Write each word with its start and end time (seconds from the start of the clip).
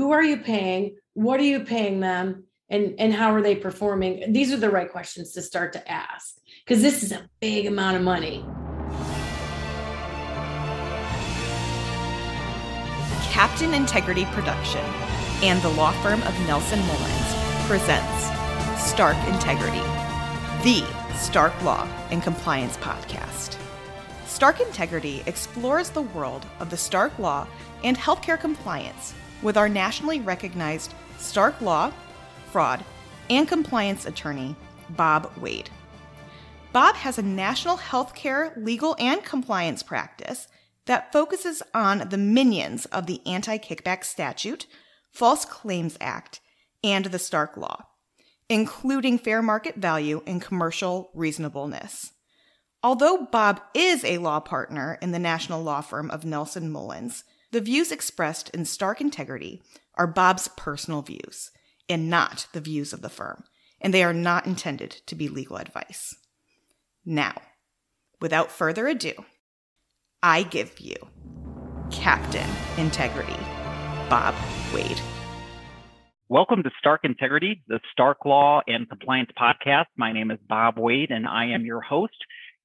who 0.00 0.12
are 0.12 0.24
you 0.24 0.38
paying? 0.38 0.96
What 1.12 1.40
are 1.40 1.44
you 1.44 1.60
paying 1.60 2.00
them? 2.00 2.44
And, 2.70 2.94
and 2.98 3.12
how 3.12 3.34
are 3.34 3.42
they 3.42 3.54
performing? 3.54 4.32
These 4.32 4.50
are 4.50 4.56
the 4.56 4.70
right 4.70 4.90
questions 4.90 5.32
to 5.32 5.42
start 5.42 5.74
to 5.74 5.92
ask 5.92 6.36
because 6.64 6.80
this 6.80 7.02
is 7.02 7.12
a 7.12 7.28
big 7.38 7.66
amount 7.66 7.98
of 7.98 8.02
money. 8.02 8.42
Captain 13.24 13.74
Integrity 13.74 14.24
Production 14.32 14.80
and 15.42 15.60
the 15.60 15.68
law 15.68 15.92
firm 16.00 16.22
of 16.22 16.40
Nelson 16.46 16.78
Mullins 16.78 17.66
presents 17.66 18.30
Stark 18.82 19.18
Integrity, 19.28 19.84
the 20.64 20.82
Stark 21.18 21.52
Law 21.62 21.86
and 22.10 22.22
Compliance 22.22 22.78
podcast. 22.78 23.58
Stark 24.24 24.60
Integrity 24.60 25.22
explores 25.26 25.90
the 25.90 26.00
world 26.00 26.46
of 26.58 26.70
the 26.70 26.76
Stark 26.78 27.18
Law 27.18 27.46
and 27.84 27.98
healthcare 27.98 28.40
compliance 28.40 29.12
with 29.42 29.56
our 29.56 29.68
nationally 29.68 30.20
recognized 30.20 30.94
Stark 31.18 31.60
Law, 31.60 31.92
Fraud, 32.50 32.84
and 33.28 33.46
Compliance 33.46 34.06
attorney, 34.06 34.56
Bob 34.90 35.30
Wade. 35.36 35.70
Bob 36.72 36.94
has 36.96 37.18
a 37.18 37.22
national 37.22 37.76
healthcare 37.76 38.56
legal 38.56 38.94
and 38.98 39.24
compliance 39.24 39.82
practice 39.82 40.46
that 40.86 41.12
focuses 41.12 41.62
on 41.74 42.08
the 42.10 42.18
minions 42.18 42.86
of 42.86 43.06
the 43.06 43.20
Anti 43.26 43.58
Kickback 43.58 44.04
Statute, 44.04 44.66
False 45.12 45.44
Claims 45.44 45.96
Act, 46.00 46.40
and 46.82 47.06
the 47.06 47.18
Stark 47.18 47.56
Law, 47.56 47.84
including 48.48 49.18
fair 49.18 49.42
market 49.42 49.76
value 49.76 50.22
and 50.26 50.40
commercial 50.40 51.10
reasonableness. 51.14 52.12
Although 52.82 53.28
Bob 53.30 53.60
is 53.74 54.04
a 54.04 54.18
law 54.18 54.40
partner 54.40 54.98
in 55.02 55.10
the 55.12 55.18
national 55.18 55.62
law 55.62 55.80
firm 55.82 56.10
of 56.10 56.24
Nelson 56.24 56.70
Mullins, 56.70 57.24
the 57.52 57.60
views 57.60 57.90
expressed 57.90 58.48
in 58.50 58.64
Stark 58.64 59.00
Integrity 59.00 59.60
are 59.96 60.06
Bob's 60.06 60.46
personal 60.56 61.02
views 61.02 61.50
and 61.88 62.08
not 62.08 62.46
the 62.52 62.60
views 62.60 62.92
of 62.92 63.02
the 63.02 63.08
firm, 63.08 63.42
and 63.80 63.92
they 63.92 64.04
are 64.04 64.14
not 64.14 64.46
intended 64.46 64.90
to 65.06 65.16
be 65.16 65.28
legal 65.28 65.56
advice. 65.56 66.14
Now, 67.04 67.34
without 68.20 68.52
further 68.52 68.86
ado, 68.86 69.12
I 70.22 70.44
give 70.44 70.78
you 70.78 70.94
Captain 71.90 72.48
Integrity, 72.76 73.38
Bob 74.08 74.36
Wade. 74.72 75.00
Welcome 76.28 76.62
to 76.62 76.70
Stark 76.78 77.00
Integrity, 77.02 77.64
the 77.66 77.80
Stark 77.90 78.24
Law 78.24 78.60
and 78.68 78.88
Compliance 78.88 79.30
Podcast. 79.36 79.86
My 79.96 80.12
name 80.12 80.30
is 80.30 80.38
Bob 80.48 80.78
Wade, 80.78 81.10
and 81.10 81.26
I 81.26 81.46
am 81.46 81.64
your 81.64 81.80
host. 81.80 82.14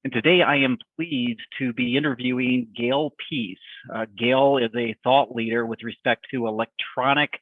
And 0.06 0.12
today 0.12 0.40
I 0.40 0.58
am 0.58 0.78
pleased 0.94 1.40
to 1.58 1.72
be 1.72 1.96
interviewing 1.96 2.68
Gail 2.76 3.12
Peace. 3.28 3.58
Uh, 3.92 4.06
Gail 4.16 4.56
is 4.56 4.70
a 4.76 4.94
thought 5.02 5.34
leader 5.34 5.66
with 5.66 5.82
respect 5.82 6.26
to 6.30 6.46
electronic 6.46 7.40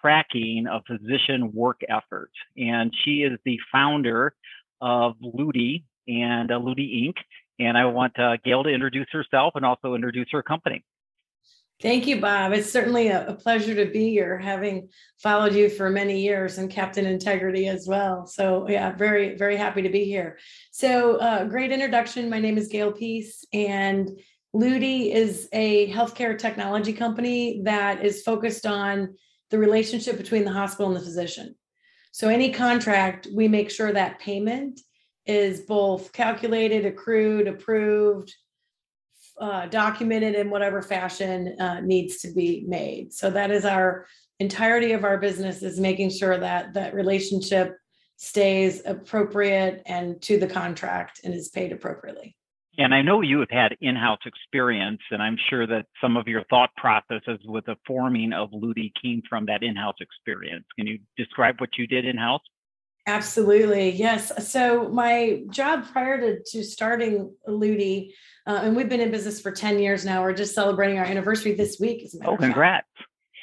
tracking 0.00 0.66
of 0.68 0.84
physician 0.86 1.52
work 1.52 1.82
efforts. 1.90 2.32
And 2.56 2.94
she 3.04 3.24
is 3.24 3.38
the 3.44 3.58
founder 3.70 4.34
of 4.80 5.16
Ludi 5.20 5.84
and 6.08 6.50
uh, 6.50 6.56
Ludi 6.56 7.12
Inc. 7.12 7.22
And 7.62 7.76
I 7.76 7.84
want 7.84 8.18
uh, 8.18 8.38
Gail 8.42 8.62
to 8.62 8.70
introduce 8.70 9.08
herself 9.12 9.52
and 9.54 9.66
also 9.66 9.94
introduce 9.94 10.28
her 10.32 10.42
company. 10.42 10.82
Thank 11.82 12.06
you, 12.06 12.20
Bob. 12.20 12.52
It's 12.52 12.70
certainly 12.70 13.08
a, 13.08 13.36
pleasure 13.40 13.74
to 13.74 13.90
be 13.90 14.10
here, 14.10 14.38
having 14.38 14.88
followed 15.20 15.52
you 15.52 15.68
for 15.68 15.90
many 15.90 16.22
years 16.22 16.58
and 16.58 16.70
Captain 16.70 17.04
Integrity 17.04 17.66
as 17.66 17.88
well. 17.88 18.24
So, 18.24 18.68
yeah, 18.68 18.92
very, 18.92 19.36
very 19.36 19.56
happy 19.56 19.82
to 19.82 19.88
be 19.88 20.04
here. 20.04 20.38
So, 20.70 21.16
uh, 21.16 21.44
great 21.46 21.72
introduction. 21.72 22.30
My 22.30 22.38
name 22.38 22.56
is 22.56 22.68
Gail 22.68 22.92
Peace, 22.92 23.44
and 23.52 24.08
Ludi 24.52 25.12
is 25.12 25.48
a 25.52 25.90
healthcare 25.90 26.38
technology 26.38 26.92
company 26.92 27.62
that 27.64 28.04
is 28.04 28.22
focused 28.22 28.64
on 28.64 29.16
the 29.50 29.58
relationship 29.58 30.16
between 30.16 30.44
the 30.44 30.52
hospital 30.52 30.86
and 30.86 30.96
the 30.96 31.04
physician. 31.04 31.56
So, 32.12 32.28
any 32.28 32.52
contract, 32.52 33.26
we 33.34 33.48
make 33.48 33.72
sure 33.72 33.92
that 33.92 34.20
payment 34.20 34.78
is 35.26 35.62
both 35.62 36.12
calculated, 36.12 36.86
accrued, 36.86 37.48
approved, 37.48 38.32
uh, 39.40 39.66
documented 39.66 40.34
in 40.34 40.50
whatever 40.50 40.82
fashion 40.82 41.56
uh, 41.58 41.80
needs 41.80 42.18
to 42.18 42.32
be 42.32 42.64
made. 42.66 43.12
So 43.12 43.30
that 43.30 43.50
is 43.50 43.64
our 43.64 44.06
entirety 44.38 44.92
of 44.92 45.04
our 45.04 45.18
business 45.18 45.62
is 45.62 45.78
making 45.78 46.10
sure 46.10 46.38
that 46.38 46.74
that 46.74 46.94
relationship 46.94 47.76
stays 48.16 48.82
appropriate 48.84 49.82
and 49.86 50.20
to 50.22 50.38
the 50.38 50.46
contract 50.46 51.20
and 51.24 51.34
is 51.34 51.48
paid 51.48 51.72
appropriately. 51.72 52.36
And 52.78 52.94
I 52.94 53.02
know 53.02 53.20
you 53.20 53.40
have 53.40 53.50
had 53.50 53.76
in-house 53.82 54.20
experience, 54.24 55.00
and 55.10 55.22
I'm 55.22 55.36
sure 55.50 55.66
that 55.66 55.86
some 56.00 56.16
of 56.16 56.26
your 56.26 56.42
thought 56.44 56.70
processes 56.76 57.38
with 57.44 57.66
the 57.66 57.76
forming 57.86 58.32
of 58.32 58.48
Ludi 58.52 58.92
came 59.00 59.22
from 59.28 59.44
that 59.46 59.62
in-house 59.62 59.96
experience. 60.00 60.64
Can 60.78 60.86
you 60.86 60.98
describe 61.16 61.60
what 61.60 61.70
you 61.76 61.86
did 61.86 62.06
in-house? 62.06 62.40
Absolutely. 63.06 63.90
Yes. 63.90 64.50
So 64.50 64.88
my 64.88 65.42
job 65.50 65.84
prior 65.92 66.18
to, 66.20 66.42
to 66.52 66.64
starting 66.64 67.34
Ludi, 67.46 68.14
uh, 68.46 68.60
and 68.62 68.76
we've 68.76 68.88
been 68.88 69.00
in 69.00 69.10
business 69.10 69.40
for 69.40 69.50
10 69.50 69.78
years 69.78 70.04
now. 70.04 70.22
We're 70.22 70.32
just 70.32 70.54
celebrating 70.54 70.98
our 70.98 71.04
anniversary 71.04 71.54
this 71.54 71.78
week. 71.78 72.04
As 72.04 72.16
oh, 72.24 72.36
congrats. 72.36 72.86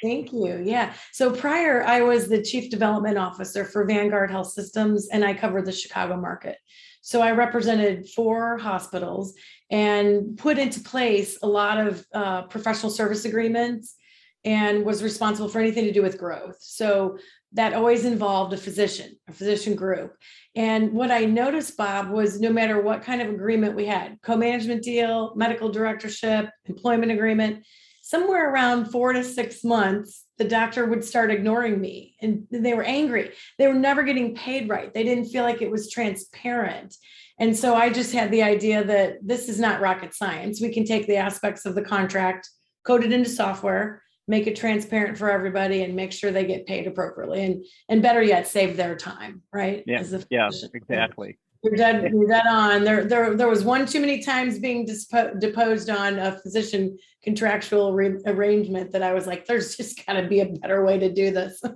Thank 0.02 0.32
you. 0.32 0.62
Yeah. 0.64 0.94
So 1.12 1.30
prior, 1.30 1.84
I 1.84 2.00
was 2.00 2.28
the 2.28 2.42
chief 2.42 2.70
development 2.70 3.18
officer 3.18 3.64
for 3.64 3.84
Vanguard 3.84 4.30
Health 4.30 4.52
Systems, 4.52 5.08
and 5.12 5.24
I 5.24 5.34
covered 5.34 5.66
the 5.66 5.72
Chicago 5.72 6.16
market. 6.16 6.56
So 7.02 7.20
I 7.20 7.32
represented 7.32 8.08
four 8.08 8.58
hospitals 8.58 9.34
and 9.70 10.36
put 10.38 10.58
into 10.58 10.80
place 10.80 11.38
a 11.42 11.46
lot 11.46 11.78
of 11.78 12.06
uh, 12.14 12.42
professional 12.42 12.90
service 12.90 13.24
agreements 13.24 13.96
and 14.44 14.84
was 14.84 15.02
responsible 15.02 15.48
for 15.48 15.60
anything 15.60 15.84
to 15.84 15.92
do 15.92 16.02
with 16.02 16.18
growth. 16.18 16.56
So 16.60 17.18
that 17.52 17.74
always 17.74 18.04
involved 18.04 18.52
a 18.52 18.56
physician, 18.56 19.16
a 19.28 19.32
physician 19.32 19.74
group. 19.74 20.16
And 20.54 20.92
what 20.92 21.10
I 21.10 21.24
noticed, 21.24 21.76
Bob, 21.76 22.10
was 22.10 22.40
no 22.40 22.52
matter 22.52 22.80
what 22.80 23.02
kind 23.02 23.20
of 23.20 23.28
agreement 23.28 23.76
we 23.76 23.86
had 23.86 24.18
co 24.22 24.36
management 24.36 24.82
deal, 24.82 25.34
medical 25.34 25.70
directorship, 25.70 26.50
employment 26.66 27.12
agreement 27.12 27.64
somewhere 28.10 28.52
around 28.52 28.86
four 28.86 29.12
to 29.12 29.22
six 29.22 29.62
months, 29.62 30.24
the 30.36 30.44
doctor 30.44 30.84
would 30.84 31.04
start 31.04 31.30
ignoring 31.30 31.80
me 31.80 32.16
and 32.20 32.44
they 32.50 32.74
were 32.74 32.82
angry. 32.82 33.30
They 33.56 33.68
were 33.68 33.74
never 33.74 34.02
getting 34.02 34.34
paid 34.34 34.68
right. 34.68 34.92
They 34.92 35.04
didn't 35.04 35.26
feel 35.26 35.44
like 35.44 35.62
it 35.62 35.70
was 35.70 35.88
transparent. 35.88 36.96
And 37.38 37.56
so 37.56 37.76
I 37.76 37.88
just 37.88 38.12
had 38.12 38.32
the 38.32 38.42
idea 38.42 38.82
that 38.82 39.18
this 39.22 39.48
is 39.48 39.60
not 39.60 39.80
rocket 39.80 40.12
science. 40.12 40.60
We 40.60 40.74
can 40.74 40.84
take 40.84 41.06
the 41.06 41.18
aspects 41.18 41.64
of 41.64 41.76
the 41.76 41.82
contract, 41.82 42.48
code 42.84 43.04
it 43.04 43.12
into 43.12 43.30
software, 43.30 44.02
make 44.28 44.46
it 44.46 44.56
transparent 44.56 45.18
for 45.18 45.30
everybody 45.30 45.82
and 45.82 45.94
make 45.94 46.12
sure 46.12 46.30
they 46.30 46.46
get 46.46 46.66
paid 46.66 46.86
appropriately 46.86 47.44
and 47.44 47.64
and 47.88 48.02
better 48.02 48.22
yet 48.22 48.46
save 48.46 48.76
their 48.76 48.96
time 48.96 49.42
right? 49.52 49.82
Yeah 49.86 50.02
yeah 50.30 50.50
exactly 50.74 51.38
you're 51.62 51.76
dead 51.76 52.10
you're 52.12 52.26
dead 52.26 52.46
on 52.46 52.84
there 52.84 53.04
there 53.04 53.34
there 53.34 53.48
was 53.48 53.64
one 53.64 53.84
too 53.84 54.00
many 54.00 54.22
times 54.22 54.58
being 54.58 54.86
dispo- 54.86 55.38
deposed 55.38 55.90
on 55.90 56.18
a 56.18 56.38
physician 56.40 56.96
contractual 57.22 57.92
re- 57.92 58.18
arrangement 58.26 58.90
that 58.92 59.02
i 59.02 59.12
was 59.12 59.26
like 59.26 59.46
there's 59.46 59.76
just 59.76 60.04
got 60.06 60.14
to 60.14 60.26
be 60.26 60.40
a 60.40 60.46
better 60.46 60.84
way 60.84 60.98
to 60.98 61.12
do 61.12 61.30
this. 61.30 61.62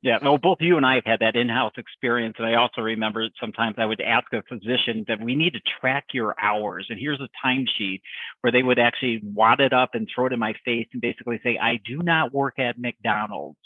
Yeah 0.00 0.18
well 0.22 0.38
both 0.38 0.58
you 0.60 0.76
and 0.76 0.86
i 0.86 0.94
have 0.94 1.04
had 1.04 1.20
that 1.20 1.34
in-house 1.34 1.72
experience 1.76 2.36
and 2.38 2.46
i 2.46 2.54
also 2.54 2.80
remember 2.80 3.28
sometimes 3.40 3.76
i 3.78 3.84
would 3.84 4.00
ask 4.00 4.26
a 4.32 4.42
physician 4.48 5.04
that 5.08 5.20
we 5.20 5.34
need 5.34 5.54
to 5.54 5.60
track 5.80 6.06
your 6.12 6.36
hours 6.40 6.86
and 6.88 6.98
here's 7.00 7.20
a 7.20 7.28
timesheet 7.44 8.00
where 8.40 8.52
they 8.52 8.62
would 8.62 8.78
actually 8.78 9.20
wad 9.24 9.60
it 9.60 9.72
up 9.72 9.90
and 9.94 10.08
throw 10.14 10.26
it 10.26 10.32
in 10.32 10.38
my 10.38 10.54
face 10.64 10.86
and 10.92 11.02
basically 11.02 11.40
say 11.42 11.58
i 11.60 11.80
do 11.84 11.98
not 11.98 12.32
work 12.32 12.58
at 12.58 12.78
mcdonald's. 12.78 13.58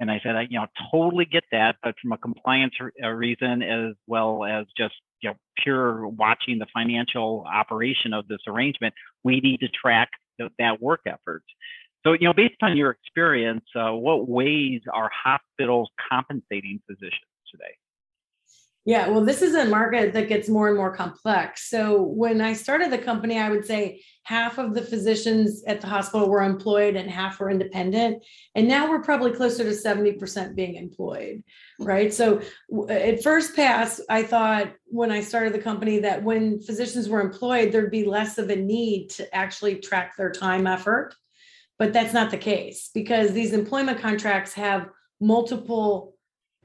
And 0.00 0.10
I 0.10 0.20
said, 0.22 0.36
I, 0.36 0.42
you 0.42 0.60
know, 0.60 0.66
totally 0.92 1.24
get 1.24 1.42
that, 1.50 1.76
but 1.82 1.94
from 2.00 2.12
a 2.12 2.18
compliance 2.18 2.74
uh, 3.02 3.08
reason 3.08 3.62
as 3.62 3.94
well 4.06 4.44
as 4.44 4.66
just 4.76 4.94
you 5.20 5.30
know 5.30 5.36
pure 5.62 6.06
watching 6.08 6.58
the 6.58 6.66
financial 6.72 7.44
operation 7.52 8.12
of 8.12 8.28
this 8.28 8.40
arrangement, 8.46 8.94
we 9.24 9.40
need 9.40 9.60
to 9.60 9.68
track 9.68 10.10
that 10.58 10.80
work 10.80 11.00
effort. 11.06 11.42
So, 12.06 12.12
you 12.12 12.28
know, 12.28 12.32
based 12.32 12.56
on 12.62 12.76
your 12.76 12.90
experience, 12.90 13.64
uh, 13.74 13.90
what 13.90 14.28
ways 14.28 14.80
are 14.92 15.10
hospitals 15.12 15.90
compensating 16.10 16.80
physicians 16.86 17.12
today? 17.50 17.76
Yeah, 18.88 19.08
well, 19.08 19.22
this 19.22 19.42
is 19.42 19.54
a 19.54 19.66
market 19.66 20.14
that 20.14 20.28
gets 20.28 20.48
more 20.48 20.66
and 20.66 20.74
more 20.74 20.96
complex. 20.96 21.68
So 21.68 22.00
when 22.00 22.40
I 22.40 22.54
started 22.54 22.90
the 22.90 22.96
company, 22.96 23.38
I 23.38 23.50
would 23.50 23.66
say 23.66 24.02
half 24.22 24.56
of 24.56 24.72
the 24.72 24.80
physicians 24.80 25.62
at 25.66 25.82
the 25.82 25.86
hospital 25.86 26.26
were 26.26 26.42
employed 26.42 26.96
and 26.96 27.10
half 27.10 27.38
were 27.38 27.50
independent. 27.50 28.24
And 28.54 28.66
now 28.66 28.88
we're 28.88 29.02
probably 29.02 29.32
closer 29.32 29.62
to 29.62 29.72
70% 29.72 30.54
being 30.54 30.76
employed, 30.76 31.44
right? 31.78 32.14
So 32.14 32.40
at 32.88 33.22
first 33.22 33.54
pass, 33.54 34.00
I 34.08 34.22
thought 34.22 34.72
when 34.86 35.12
I 35.12 35.20
started 35.20 35.52
the 35.52 35.58
company 35.58 35.98
that 35.98 36.22
when 36.22 36.58
physicians 36.62 37.10
were 37.10 37.20
employed, 37.20 37.72
there'd 37.72 37.90
be 37.90 38.06
less 38.06 38.38
of 38.38 38.48
a 38.48 38.56
need 38.56 39.10
to 39.10 39.34
actually 39.36 39.80
track 39.80 40.16
their 40.16 40.30
time 40.30 40.66
effort. 40.66 41.14
But 41.78 41.92
that's 41.92 42.14
not 42.14 42.30
the 42.30 42.38
case 42.38 42.88
because 42.94 43.34
these 43.34 43.52
employment 43.52 44.00
contracts 44.00 44.54
have 44.54 44.88
multiple 45.20 46.14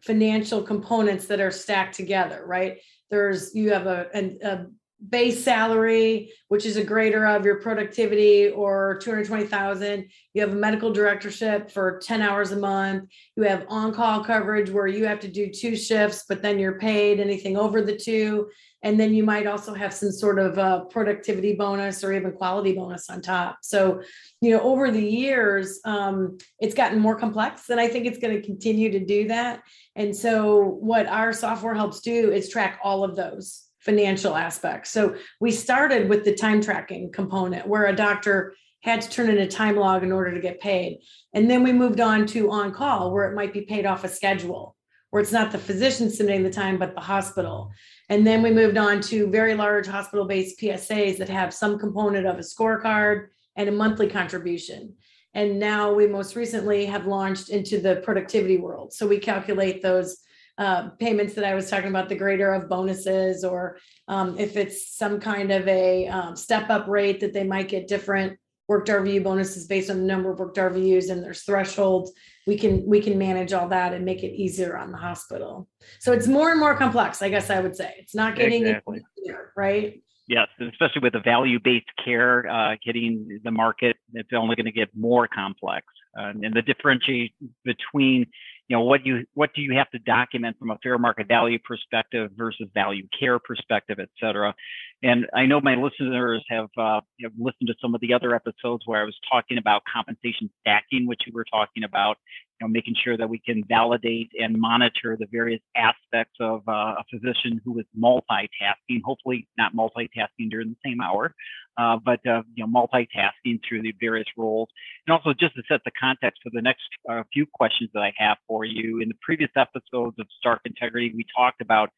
financial 0.06 0.62
components 0.62 1.28
that 1.28 1.40
are 1.40 1.52
stacked 1.52 1.96
together, 1.96 2.44
right? 2.46 2.80
There's 3.10 3.56
you 3.56 3.72
have 3.72 3.88
a, 3.88 4.08
a, 4.14 4.38
a 4.44 4.68
base 5.10 5.44
salary, 5.44 6.32
which 6.48 6.66
is 6.66 6.78
a 6.78 6.84
greater 6.84 7.26
of 7.26 7.46
your 7.46 7.60
productivity 7.60 8.50
or 8.50 9.00
220,000. 9.02 10.08
You 10.34 10.42
have 10.42 10.52
a 10.52 10.56
medical 10.56 10.92
directorship 10.92 11.72
for 11.72 12.00
10 12.00 12.22
hours 12.22 12.52
a 12.52 12.58
month. 12.58 13.10
You 13.36 13.44
have 13.44 13.66
on-call 13.68 14.24
coverage 14.24 14.70
where 14.70 14.88
you 14.88 15.06
have 15.06 15.20
to 15.22 15.28
do 15.28 15.52
two 15.52 15.76
shifts, 15.76 16.24
but 16.28 16.42
then 16.42 16.60
you're 16.60 16.80
paid 16.80 17.20
anything 17.20 17.58
over 17.58 17.82
the 17.82 17.98
two. 17.98 18.50
And 18.84 19.00
then 19.00 19.14
you 19.14 19.24
might 19.24 19.48
also 19.48 19.74
have 19.74 19.94
some 19.94 20.12
sort 20.12 20.38
of 20.40 20.90
productivity 20.90 21.56
bonus 21.56 22.04
or 22.04 22.14
even 22.14 22.34
quality 22.34 22.74
bonus 22.74 23.10
on 23.10 23.22
top. 23.22 23.60
So, 23.62 24.02
you 24.42 24.52
know, 24.52 24.62
over 24.62 24.92
the 24.92 25.04
years, 25.04 25.80
um, 25.86 26.38
it's 26.60 26.76
gotten 26.76 27.00
more 27.00 27.16
complex, 27.16 27.70
and 27.70 27.80
I 27.80 27.88
think 27.88 28.06
it's 28.06 28.20
going 28.20 28.36
to 28.36 28.46
continue 28.46 28.92
to 28.92 29.00
do 29.00 29.30
that. 29.30 29.62
And 29.96 30.16
so, 30.16 30.78
what 30.82 31.08
our 31.08 31.32
software 31.34 31.74
helps 31.74 32.02
do 32.02 32.32
is 32.32 32.50
track 32.50 32.80
all 32.84 33.04
of 33.04 33.16
those 33.16 33.64
financial 33.84 34.36
aspects. 34.36 34.90
So 34.92 35.16
we 35.42 35.52
started 35.52 36.10
with 36.10 36.24
the 36.24 36.34
time 36.34 36.62
tracking 36.62 37.12
component 37.12 37.68
where 37.68 37.86
a 37.86 37.96
doctor 37.96 38.56
had 38.82 39.02
to 39.02 39.10
turn 39.10 39.30
in 39.30 39.38
a 39.38 39.48
time 39.48 39.76
log 39.76 40.04
in 40.04 40.12
order 40.12 40.34
to 40.34 40.42
get 40.42 40.60
paid. 40.60 41.00
And 41.34 41.50
then 41.50 41.64
we 41.64 41.74
moved 41.74 42.00
on 42.00 42.26
to 42.28 42.52
on 42.52 42.72
call 42.72 43.12
where 43.12 43.30
it 43.30 43.36
might 43.36 43.54
be 43.54 43.62
paid 43.62 43.86
off 43.86 44.04
a 44.04 44.10
schedule 44.10 44.76
where 45.14 45.22
it's 45.22 45.32
not 45.32 45.52
the 45.52 45.60
physician 45.60 46.10
submitting 46.10 46.42
the 46.42 46.50
time 46.50 46.80
but 46.80 46.96
the 46.96 47.00
hospital. 47.00 47.72
And 48.10 48.26
then 48.26 48.42
we 48.42 48.50
moved 48.50 48.78
on 48.78 49.00
to 49.02 49.30
very 49.30 49.54
large 49.54 49.86
hospital 49.86 50.26
based 50.26 50.60
PSAs 50.60 51.20
that 51.20 51.30
have 51.30 51.54
some 51.54 51.78
component 51.78 52.26
of 52.26 52.38
a 52.38 52.42
scorecard 52.42 53.28
and 53.56 53.70
a 53.70 53.72
monthly 53.72 54.08
contribution. 54.08 54.96
And 55.36 55.60
now 55.60 55.94
we 55.94 56.08
most 56.08 56.36
recently 56.36 56.88
have 56.88 57.06
launched 57.06 57.50
into 57.50 57.80
the 57.80 57.98
productivity 57.98 58.58
world. 58.58 58.92
So 58.92 59.08
we 59.08 59.20
calculate 59.20 59.84
those 59.84 60.18
uh, 60.58 60.90
payments 61.00 61.36
that 61.36 61.46
I 61.46 61.54
was 61.54 61.70
talking 61.70 61.92
about, 61.92 62.10
the 62.10 62.16
greater 62.16 62.52
of 62.52 62.68
bonuses, 62.68 63.44
or 63.44 63.78
um, 64.08 64.40
if 64.40 64.58
it's 64.58 64.98
some 64.98 65.20
kind 65.20 65.52
of 65.52 65.68
a 65.68 66.08
um, 66.08 66.36
step 66.36 66.72
up 66.72 66.88
rate 66.88 67.20
that 67.20 67.34
they 67.34 67.44
might 67.44 67.70
get 67.70 67.88
different 67.88 68.40
worked 68.68 68.90
RVU 68.90 69.24
bonuses 69.24 69.68
based 69.68 69.90
on 69.90 69.98
the 69.98 70.06
number 70.06 70.32
of 70.32 70.40
worked 70.40 70.58
RVUs 70.58 71.10
and 71.10 71.24
there's 71.24 71.44
thresholds. 71.44 72.12
We 72.48 72.58
can 72.58 72.86
we 72.86 73.02
can 73.02 73.18
manage 73.18 73.54
all 73.54 73.68
that 73.70 73.94
and 73.94 74.06
make 74.06 74.24
it 74.24 74.34
easier 74.34 74.78
on 74.78 74.92
the 74.92 74.98
hospital. 74.98 75.68
So 76.00 76.12
it's 76.12 76.28
more 76.28 76.52
and 76.52 76.60
more 76.60 76.76
complex. 76.76 77.22
I 77.22 77.30
guess 77.30 77.50
I 77.50 77.60
would 77.60 77.76
say 77.76 77.94
it's 77.98 78.16
not 78.16 78.36
getting 78.36 78.66
exactly. 78.66 79.02
easier, 79.20 79.52
right? 79.56 80.02
Yes, 80.28 80.48
especially 80.60 81.02
with 81.02 81.14
the 81.14 81.20
value-based 81.20 81.90
care 82.04 82.48
uh, 82.50 82.76
hitting 82.82 83.42
the 83.44 83.52
market, 83.52 83.98
it's 84.14 84.30
only 84.34 84.56
going 84.56 84.66
to 84.66 84.72
get 84.72 84.88
more 84.96 85.28
complex. 85.28 85.86
Uh, 86.18 86.32
and 86.42 86.54
the 86.54 86.62
differentiation 86.62 87.36
between 87.66 88.28
you 88.68 88.78
know 88.78 88.84
what 88.84 89.06
you 89.06 89.26
what 89.34 89.54
do 89.54 89.62
you 89.62 89.74
have 89.74 89.90
to 89.92 90.00
document 90.00 90.58
from 90.58 90.72
a 90.72 90.78
fair 90.82 90.98
market 90.98 91.28
value 91.28 91.60
perspective 91.60 92.32
versus 92.36 92.68
value 92.74 93.08
care 93.18 93.40
perspective 93.40 94.00
et 94.00 94.10
cetera? 94.20 94.54
And 95.02 95.26
i 95.36 95.46
know 95.46 95.60
my 95.62 95.76
listeners 95.76 96.44
have, 96.50 96.70
uh, 96.78 97.02
have 97.22 97.34
listened 97.38 97.68
to 97.68 97.76
some 97.82 97.94
of 97.94 98.02
the 98.02 98.14
other 98.14 98.34
episodes 98.34 98.84
where 98.86 99.02
i 99.02 99.04
was 99.04 99.16
talking 99.32 99.58
about 99.58 99.84
compensation 99.92 100.50
stacking 100.62 101.08
which 101.08 101.22
you 101.26 101.34
were 101.34 101.46
talking 101.46 101.84
about 101.84 102.18
know 102.64 102.70
making 102.70 102.96
sure 103.04 103.18
that 103.18 103.30
we 103.30 103.40
can 103.40 103.64
validate 103.68 104.32
and 104.40 104.58
monitor 104.58 105.16
the 105.20 105.28
various 105.32 105.62
aspects 105.76 106.36
of 106.40 106.62
uh, 106.68 106.96
a 107.00 107.04
physician 107.12 107.62
who 107.64 107.80
is 107.80 107.86
multitasking 107.98 109.02
hopefully 109.04 109.48
not 109.58 109.76
multitasking 109.76 110.50
during 110.50 110.70
the 110.70 110.90
same 110.90 111.02
hour 111.02 111.34
uh, 111.78 111.98
but 112.04 112.20
uh, 112.28 112.44
you 112.56 112.66
know, 112.66 112.68
multitasking 112.68 113.60
through 113.68 113.82
the 113.82 113.94
various 114.00 114.28
roles, 114.38 114.70
and 115.08 115.14
also 115.14 115.34
just 115.34 115.56
to 115.56 115.64
set 115.68 115.82
the 115.86 115.92
context 116.00 116.40
for 116.44 116.52
the 116.54 116.62
next 116.62 116.84
uh, 117.10 117.24
few 117.34 117.46
questions 117.52 117.90
that 117.94 118.02
I 118.02 118.14
have 118.18 118.38
for 118.48 118.64
you. 118.64 119.02
In 119.02 119.10
the 119.10 119.16
previous 119.22 119.50
episodes 119.56 120.16
of 120.20 120.28
Stark 120.38 120.62
Integrity, 120.66 121.12
we 121.16 121.26
talked 121.36 121.62
about 121.62 121.90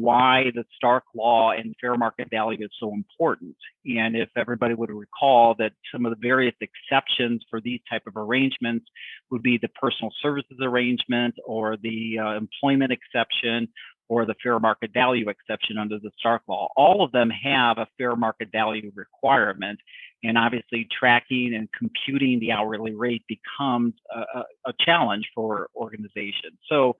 why 0.00 0.44
the 0.54 0.64
Stark 0.76 1.04
Law 1.14 1.50
and 1.50 1.74
fair 1.80 1.96
market 1.96 2.28
value 2.30 2.64
is 2.64 2.70
so 2.78 2.92
important. 2.92 3.56
And 3.84 4.16
if 4.16 4.28
everybody 4.36 4.74
would 4.74 4.90
recall 4.90 5.54
that 5.58 5.72
some 5.92 6.06
of 6.06 6.10
the 6.10 6.18
various 6.20 6.54
exceptions 6.60 7.42
for 7.50 7.60
these 7.60 7.80
type 7.90 8.02
of 8.06 8.16
arrangements 8.16 8.86
would 9.30 9.42
be 9.42 9.58
the 9.58 9.68
personal 9.68 10.12
services 10.22 10.58
arrangement 10.62 11.34
or 11.44 11.76
the 11.82 12.18
uh, 12.18 12.36
employment 12.36 12.92
exception 12.92 13.68
or 14.08 14.24
the 14.24 14.34
fair 14.42 14.58
market 14.58 14.90
value 14.94 15.28
exception 15.28 15.78
under 15.78 15.98
the 15.98 16.10
Stark 16.18 16.42
law. 16.48 16.68
All 16.76 17.04
of 17.04 17.12
them 17.12 17.30
have 17.30 17.78
a 17.78 17.86
fair 17.98 18.16
market 18.16 18.48
value 18.50 18.90
requirement. 18.94 19.78
And 20.24 20.36
obviously, 20.36 20.88
tracking 20.98 21.54
and 21.54 21.68
computing 21.78 22.40
the 22.40 22.52
hourly 22.52 22.94
rate 22.94 23.22
becomes 23.28 23.94
a, 24.12 24.40
a 24.66 24.72
challenge 24.80 25.28
for 25.34 25.68
organizations. 25.76 26.58
So, 26.68 26.96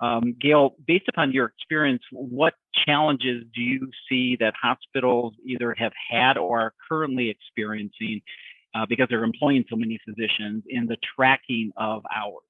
um, 0.00 0.34
Gail, 0.40 0.76
based 0.86 1.08
upon 1.08 1.32
your 1.32 1.46
experience, 1.46 2.02
what 2.10 2.54
challenges 2.86 3.44
do 3.54 3.60
you 3.60 3.90
see 4.08 4.36
that 4.40 4.54
hospitals 4.60 5.34
either 5.46 5.74
have 5.78 5.92
had 6.10 6.38
or 6.38 6.60
are 6.60 6.74
currently 6.88 7.28
experiencing 7.28 8.22
uh, 8.74 8.86
because 8.88 9.08
they're 9.10 9.24
employing 9.24 9.64
so 9.68 9.76
many 9.76 9.98
physicians 10.06 10.64
in 10.68 10.86
the 10.86 10.96
tracking 11.16 11.70
of 11.76 12.02
hours? 12.14 12.42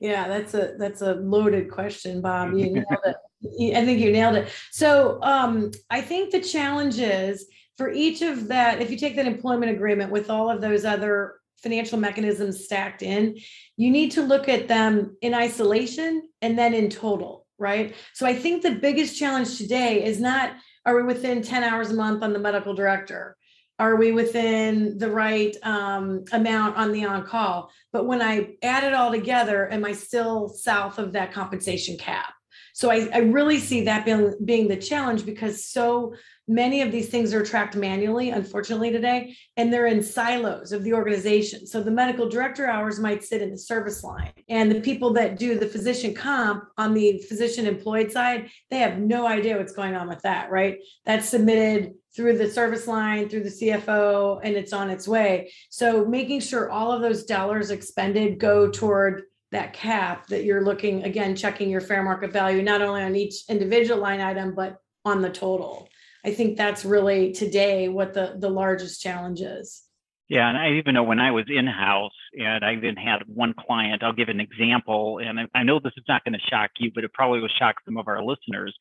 Yeah, 0.00 0.26
that's 0.26 0.54
a 0.54 0.74
that's 0.76 1.02
a 1.02 1.14
loaded 1.14 1.70
question, 1.70 2.20
Bob. 2.20 2.52
You 2.54 2.70
nailed 2.72 2.86
it. 3.04 3.76
I 3.76 3.84
think 3.84 4.00
you 4.00 4.10
nailed 4.10 4.34
it. 4.36 4.48
So 4.72 5.22
um, 5.22 5.70
I 5.88 6.00
think 6.00 6.32
the 6.32 6.40
challenge 6.40 6.98
is 6.98 7.46
for 7.76 7.90
each 7.90 8.22
of 8.22 8.48
that, 8.48 8.80
if 8.80 8.90
you 8.90 8.96
take 8.96 9.16
that 9.16 9.26
employment 9.26 9.72
agreement 9.72 10.10
with 10.10 10.30
all 10.30 10.50
of 10.50 10.60
those 10.60 10.84
other 10.84 11.36
financial 11.64 11.98
mechanisms 11.98 12.64
stacked 12.64 13.02
in, 13.02 13.36
you 13.76 13.90
need 13.90 14.12
to 14.12 14.22
look 14.22 14.48
at 14.48 14.68
them 14.68 15.16
in 15.20 15.34
isolation 15.34 16.22
and 16.40 16.56
then 16.56 16.74
in 16.74 16.88
total, 16.88 17.44
right? 17.58 17.96
So 18.12 18.24
I 18.24 18.36
think 18.36 18.62
the 18.62 18.76
biggest 18.76 19.18
challenge 19.18 19.58
today 19.58 20.04
is 20.04 20.20
not 20.20 20.52
are 20.86 20.94
we 20.94 21.02
within 21.02 21.42
10 21.42 21.64
hours 21.64 21.90
a 21.90 21.94
month 21.94 22.22
on 22.22 22.32
the 22.32 22.38
medical 22.38 22.74
director? 22.74 23.36
are 23.78 23.96
we 23.96 24.12
within 24.12 24.98
the 24.98 25.10
right 25.10 25.56
um, 25.64 26.24
amount 26.32 26.76
on 26.76 26.92
the 26.92 27.04
on 27.04 27.24
call 27.24 27.70
but 27.92 28.06
when 28.06 28.22
i 28.22 28.54
add 28.62 28.84
it 28.84 28.94
all 28.94 29.10
together 29.10 29.70
am 29.72 29.84
i 29.84 29.92
still 29.92 30.48
south 30.48 30.98
of 30.98 31.12
that 31.12 31.32
compensation 31.32 31.96
cap 31.98 32.32
so 32.72 32.90
i, 32.90 33.08
I 33.12 33.18
really 33.18 33.58
see 33.58 33.82
that 33.82 34.04
being, 34.04 34.34
being 34.44 34.68
the 34.68 34.76
challenge 34.76 35.26
because 35.26 35.64
so 35.64 36.14
many 36.46 36.82
of 36.82 36.92
these 36.92 37.08
things 37.08 37.32
are 37.32 37.44
tracked 37.44 37.74
manually 37.74 38.30
unfortunately 38.30 38.90
today 38.90 39.34
and 39.56 39.72
they're 39.72 39.86
in 39.86 40.02
silos 40.02 40.72
of 40.72 40.84
the 40.84 40.92
organization 40.92 41.66
so 41.66 41.82
the 41.82 41.90
medical 41.90 42.28
director 42.28 42.66
hours 42.66 43.00
might 43.00 43.24
sit 43.24 43.40
in 43.40 43.50
the 43.50 43.58
service 43.58 44.04
line 44.04 44.32
and 44.48 44.70
the 44.70 44.80
people 44.80 45.12
that 45.12 45.38
do 45.38 45.58
the 45.58 45.66
physician 45.66 46.14
comp 46.14 46.64
on 46.76 46.92
the 46.92 47.18
physician 47.28 47.66
employed 47.66 48.10
side 48.10 48.50
they 48.70 48.78
have 48.78 48.98
no 48.98 49.26
idea 49.26 49.56
what's 49.56 49.72
going 49.72 49.94
on 49.94 50.08
with 50.08 50.20
that 50.22 50.50
right 50.50 50.78
that's 51.04 51.28
submitted 51.28 51.94
through 52.14 52.38
the 52.38 52.48
service 52.48 52.86
line, 52.86 53.28
through 53.28 53.42
the 53.42 53.50
CFO, 53.50 54.40
and 54.42 54.54
it's 54.54 54.72
on 54.72 54.88
its 54.88 55.08
way. 55.08 55.52
So 55.68 56.04
making 56.04 56.40
sure 56.40 56.70
all 56.70 56.92
of 56.92 57.02
those 57.02 57.24
dollars 57.24 57.70
expended 57.70 58.38
go 58.38 58.70
toward 58.70 59.22
that 59.50 59.72
cap 59.72 60.28
that 60.28 60.44
you're 60.44 60.64
looking 60.64 61.04
again, 61.04 61.34
checking 61.34 61.70
your 61.70 61.80
fair 61.80 62.02
market 62.02 62.32
value, 62.32 62.62
not 62.62 62.82
only 62.82 63.02
on 63.02 63.16
each 63.16 63.44
individual 63.48 64.00
line 64.00 64.20
item, 64.20 64.54
but 64.54 64.76
on 65.04 65.22
the 65.22 65.30
total. 65.30 65.88
I 66.24 66.32
think 66.32 66.56
that's 66.56 66.84
really 66.84 67.32
today 67.32 67.88
what 67.88 68.14
the, 68.14 68.36
the 68.38 68.48
largest 68.48 69.02
challenge 69.02 69.40
is. 69.40 69.82
Yeah, 70.28 70.48
and 70.48 70.56
I 70.56 70.72
even 70.78 70.94
know 70.94 71.02
when 71.02 71.20
I 71.20 71.32
was 71.32 71.44
in 71.48 71.66
house 71.66 72.14
and 72.32 72.64
I 72.64 72.72
even 72.74 72.96
had 72.96 73.18
one 73.26 73.52
client, 73.52 74.02
I'll 74.02 74.14
give 74.14 74.30
an 74.30 74.40
example, 74.40 75.18
and 75.18 75.48
I 75.54 75.62
know 75.62 75.78
this 75.78 75.92
is 75.98 76.04
not 76.08 76.24
going 76.24 76.32
to 76.32 76.46
shock 76.50 76.70
you, 76.78 76.90
but 76.94 77.04
it 77.04 77.12
probably 77.12 77.40
will 77.40 77.48
shock 77.58 77.76
some 77.84 77.98
of 77.98 78.08
our 78.08 78.24
listeners. 78.24 78.74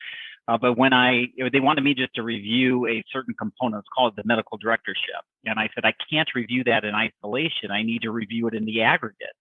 Uh, 0.48 0.58
but 0.58 0.78
when 0.78 0.94
I, 0.94 1.26
they 1.52 1.60
wanted 1.60 1.84
me 1.84 1.94
just 1.94 2.14
to 2.16 2.24
review 2.24 2.88
a 2.88 3.04
certain 3.12 3.34
component, 3.38 3.82
it's 3.82 3.90
called 3.94 4.14
the 4.16 4.24
medical 4.26 4.58
directorship. 4.58 5.24
And 5.46 5.60
I 5.60 5.70
said, 5.76 5.84
I 5.84 5.94
can't 6.10 6.30
review 6.34 6.64
that 6.66 6.86
in 6.86 6.96
isolation. 6.96 7.72
I 7.72 7.84
need 7.84 8.04
to 8.04 8.12
review 8.12 8.48
it 8.48 8.54
in 8.54 8.66
the 8.66 8.82
aggregate. 8.82 9.36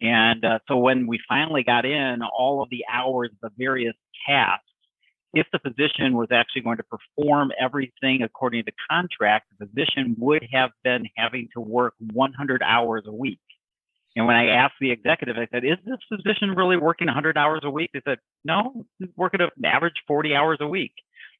And 0.00 0.44
uh, 0.44 0.58
so 0.68 0.76
when 0.76 1.06
we 1.06 1.20
finally 1.28 1.62
got 1.62 1.84
in 1.84 2.20
all 2.22 2.62
of 2.62 2.70
the 2.70 2.84
hours 2.92 3.30
the 3.40 3.50
various 3.56 3.94
tasks, 4.28 4.64
if 5.34 5.46
the 5.52 5.58
physician 5.58 6.14
was 6.14 6.28
actually 6.30 6.62
going 6.62 6.76
to 6.76 6.84
perform 6.84 7.52
everything 7.60 8.22
according 8.22 8.64
to 8.64 8.72
contract, 8.90 9.46
the 9.58 9.66
physician 9.66 10.14
would 10.18 10.46
have 10.52 10.70
been 10.84 11.04
having 11.16 11.48
to 11.54 11.60
work 11.60 11.94
100 12.12 12.62
hours 12.62 13.04
a 13.06 13.12
week. 13.12 13.38
And 14.14 14.26
when 14.26 14.36
I 14.36 14.48
asked 14.48 14.74
the 14.78 14.90
executive, 14.90 15.36
I 15.38 15.46
said, 15.50 15.64
"Is 15.64 15.78
this 15.86 15.98
physician 16.08 16.50
really 16.50 16.76
working 16.76 17.06
100 17.06 17.38
hours 17.38 17.60
a 17.64 17.70
week?" 17.70 17.90
They 17.94 18.02
said, 18.04 18.18
"No, 18.44 18.84
he's 18.98 19.08
working 19.16 19.40
an 19.40 19.48
average 19.64 20.02
40 20.06 20.34
hours 20.34 20.58
a 20.60 20.68
week." 20.68 20.92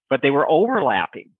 But 0.08 0.22
they 0.22 0.30
were 0.30 0.48
overlapping. 0.48 1.30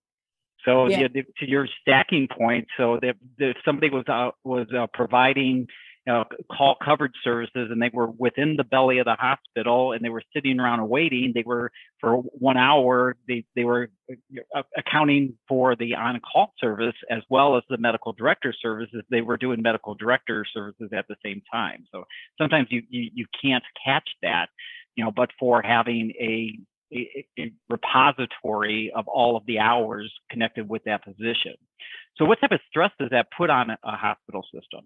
So 0.63 0.87
yeah. 0.87 1.07
to 1.07 1.25
your 1.41 1.67
stacking 1.81 2.27
point, 2.27 2.67
so 2.77 2.99
that 3.01 3.15
if 3.37 3.57
somebody 3.65 3.89
was 3.89 4.05
uh, 4.07 4.31
was 4.43 4.67
uh, 4.71 4.87
providing 4.93 5.67
you 6.05 6.11
know, 6.11 6.25
call 6.51 6.75
coverage 6.83 7.13
services 7.23 7.69
and 7.71 7.81
they 7.81 7.89
were 7.93 8.07
within 8.07 8.55
the 8.57 8.63
belly 8.63 8.99
of 8.99 9.05
the 9.05 9.15
hospital 9.15 9.93
and 9.93 10.03
they 10.03 10.09
were 10.09 10.23
sitting 10.35 10.59
around 10.59 10.87
waiting. 10.89 11.31
They 11.33 11.43
were 11.45 11.71
for 12.01 12.17
one 12.17 12.57
hour, 12.57 13.15
they, 13.27 13.45
they 13.55 13.63
were 13.63 13.89
uh, 14.55 14.63
accounting 14.77 15.35
for 15.47 15.75
the 15.77 15.95
on 15.95 16.19
call 16.19 16.53
service 16.59 16.95
as 17.09 17.21
well 17.29 17.55
as 17.55 17.63
the 17.69 17.77
medical 17.77 18.11
director 18.11 18.53
services. 18.61 19.01
They 19.09 19.21
were 19.21 19.37
doing 19.37 19.61
medical 19.61 19.95
director 19.95 20.45
services 20.53 20.89
at 20.93 21.07
the 21.07 21.15
same 21.23 21.41
time. 21.51 21.85
So 21.91 22.03
sometimes 22.37 22.67
you, 22.69 22.83
you, 22.89 23.09
you 23.13 23.25
can't 23.41 23.63
catch 23.85 24.09
that, 24.21 24.47
you 24.95 25.05
know, 25.05 25.11
but 25.11 25.29
for 25.39 25.61
having 25.61 26.11
a 26.19 26.59
a, 26.95 27.25
a, 27.39 27.51
repository 27.71 28.91
of 28.95 29.07
all 29.07 29.35
of 29.35 29.43
the 29.47 29.57
hours 29.57 30.13
connected 30.29 30.69
with 30.69 30.83
that 30.83 31.03
physician. 31.03 31.55
So, 32.17 32.25
what 32.25 32.39
type 32.39 32.51
of 32.51 32.59
stress 32.69 32.91
does 32.99 33.09
that 33.09 33.27
put 33.35 33.49
on 33.49 33.71
a 33.71 33.97
hospital 33.97 34.45
system? 34.53 34.85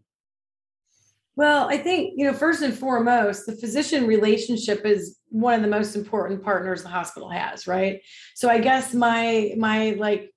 Well, 1.37 1.69
I 1.69 1.77
think, 1.77 2.15
you 2.17 2.25
know, 2.25 2.33
first 2.33 2.63
and 2.63 2.73
foremost, 2.73 3.45
the 3.45 3.55
physician 3.55 4.07
relationship 4.07 4.83
is 4.87 5.19
one 5.29 5.53
of 5.53 5.61
the 5.61 5.67
most 5.67 5.95
important 5.95 6.43
partners 6.43 6.81
the 6.81 6.89
hospital 6.89 7.29
has, 7.29 7.67
right? 7.67 8.01
So 8.33 8.49
I 8.49 8.57
guess 8.57 8.91
my 8.95 9.53
my 9.55 9.91
like 9.99 10.31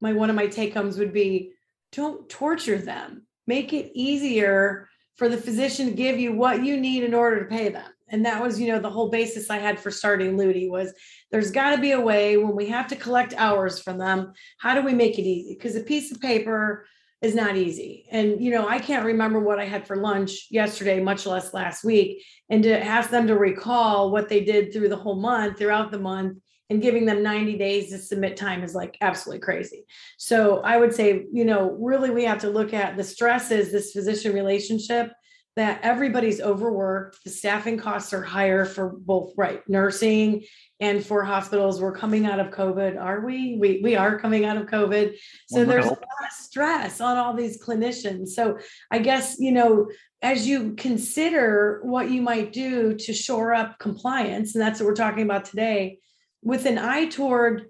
my 0.00 0.14
one 0.14 0.30
of 0.30 0.36
my 0.36 0.46
take 0.46 0.72
homes 0.72 0.96
would 0.96 1.12
be 1.12 1.52
don't 1.92 2.26
torture 2.30 2.78
them. 2.78 3.26
Make 3.46 3.74
it 3.74 3.92
easier 3.94 4.88
for 5.16 5.28
the 5.28 5.36
physician 5.36 5.88
to 5.88 5.92
give 5.92 6.18
you 6.18 6.32
what 6.32 6.64
you 6.64 6.78
need 6.78 7.04
in 7.04 7.12
order 7.12 7.40
to 7.40 7.54
pay 7.54 7.68
them. 7.68 7.90
And 8.08 8.24
that 8.24 8.42
was, 8.42 8.58
you 8.58 8.68
know, 8.68 8.78
the 8.78 8.90
whole 8.90 9.10
basis 9.10 9.50
I 9.50 9.58
had 9.58 9.78
for 9.78 9.90
starting 9.90 10.38
Ludi 10.38 10.70
was 10.70 10.94
there's 11.30 11.50
got 11.50 11.74
to 11.74 11.82
be 11.82 11.92
a 11.92 12.00
way 12.00 12.38
when 12.38 12.56
we 12.56 12.66
have 12.68 12.88
to 12.88 12.96
collect 12.96 13.34
hours 13.36 13.78
from 13.78 13.98
them, 13.98 14.32
how 14.58 14.74
do 14.74 14.80
we 14.80 14.94
make 14.94 15.18
it 15.18 15.22
easy? 15.22 15.54
Because 15.54 15.76
a 15.76 15.80
piece 15.80 16.12
of 16.12 16.20
paper 16.20 16.86
is 17.22 17.34
not 17.34 17.56
easy. 17.56 18.06
And, 18.10 18.42
you 18.42 18.50
know, 18.50 18.68
I 18.68 18.78
can't 18.78 19.06
remember 19.06 19.40
what 19.40 19.58
I 19.58 19.64
had 19.64 19.86
for 19.86 19.96
lunch 19.96 20.48
yesterday, 20.50 21.00
much 21.00 21.26
less 21.26 21.54
last 21.54 21.82
week. 21.82 22.22
And 22.50 22.62
to 22.62 22.84
ask 22.84 23.10
them 23.10 23.26
to 23.26 23.36
recall 23.36 24.10
what 24.10 24.28
they 24.28 24.44
did 24.44 24.72
through 24.72 24.90
the 24.90 24.96
whole 24.96 25.16
month, 25.16 25.58
throughout 25.58 25.90
the 25.90 25.98
month, 25.98 26.38
and 26.68 26.82
giving 26.82 27.06
them 27.06 27.22
90 27.22 27.56
days 27.58 27.90
to 27.90 27.98
submit 27.98 28.36
time 28.36 28.62
is 28.62 28.74
like 28.74 28.98
absolutely 29.00 29.40
crazy. 29.40 29.84
So 30.18 30.60
I 30.60 30.76
would 30.76 30.92
say, 30.94 31.26
you 31.32 31.44
know, 31.44 31.76
really 31.80 32.10
we 32.10 32.24
have 32.24 32.40
to 32.40 32.50
look 32.50 32.74
at 32.74 32.96
the 32.96 33.04
stresses, 33.04 33.70
this 33.70 33.92
physician 33.92 34.34
relationship 34.34 35.12
that 35.56 35.80
everybody's 35.82 36.40
overworked. 36.40 37.24
The 37.24 37.30
staffing 37.30 37.78
costs 37.78 38.12
are 38.12 38.22
higher 38.22 38.66
for 38.66 38.90
both, 38.90 39.32
right, 39.38 39.66
nursing 39.66 40.44
and 40.80 41.04
for 41.04 41.24
hospitals. 41.24 41.80
We're 41.80 41.96
coming 41.96 42.26
out 42.26 42.38
of 42.38 42.48
COVID, 42.48 43.00
are 43.00 43.24
we? 43.24 43.56
We 43.58 43.80
we 43.82 43.96
are 43.96 44.18
coming 44.18 44.44
out 44.44 44.58
of 44.58 44.66
COVID. 44.66 45.16
So 45.48 45.64
there's 45.64 45.86
a 45.86 45.90
lot 45.90 45.98
of 45.98 46.32
stress 46.32 47.00
on 47.00 47.16
all 47.16 47.34
these 47.34 47.62
clinicians. 47.62 48.28
So 48.28 48.58
I 48.90 48.98
guess, 48.98 49.36
you 49.38 49.52
know, 49.52 49.88
as 50.20 50.46
you 50.46 50.74
consider 50.74 51.80
what 51.82 52.10
you 52.10 52.20
might 52.20 52.52
do 52.52 52.94
to 52.94 53.12
shore 53.14 53.54
up 53.54 53.78
compliance, 53.78 54.54
and 54.54 54.62
that's 54.62 54.78
what 54.78 54.86
we're 54.86 54.94
talking 54.94 55.22
about 55.22 55.46
today, 55.46 56.00
with 56.42 56.66
an 56.66 56.76
eye 56.76 57.06
toward 57.06 57.66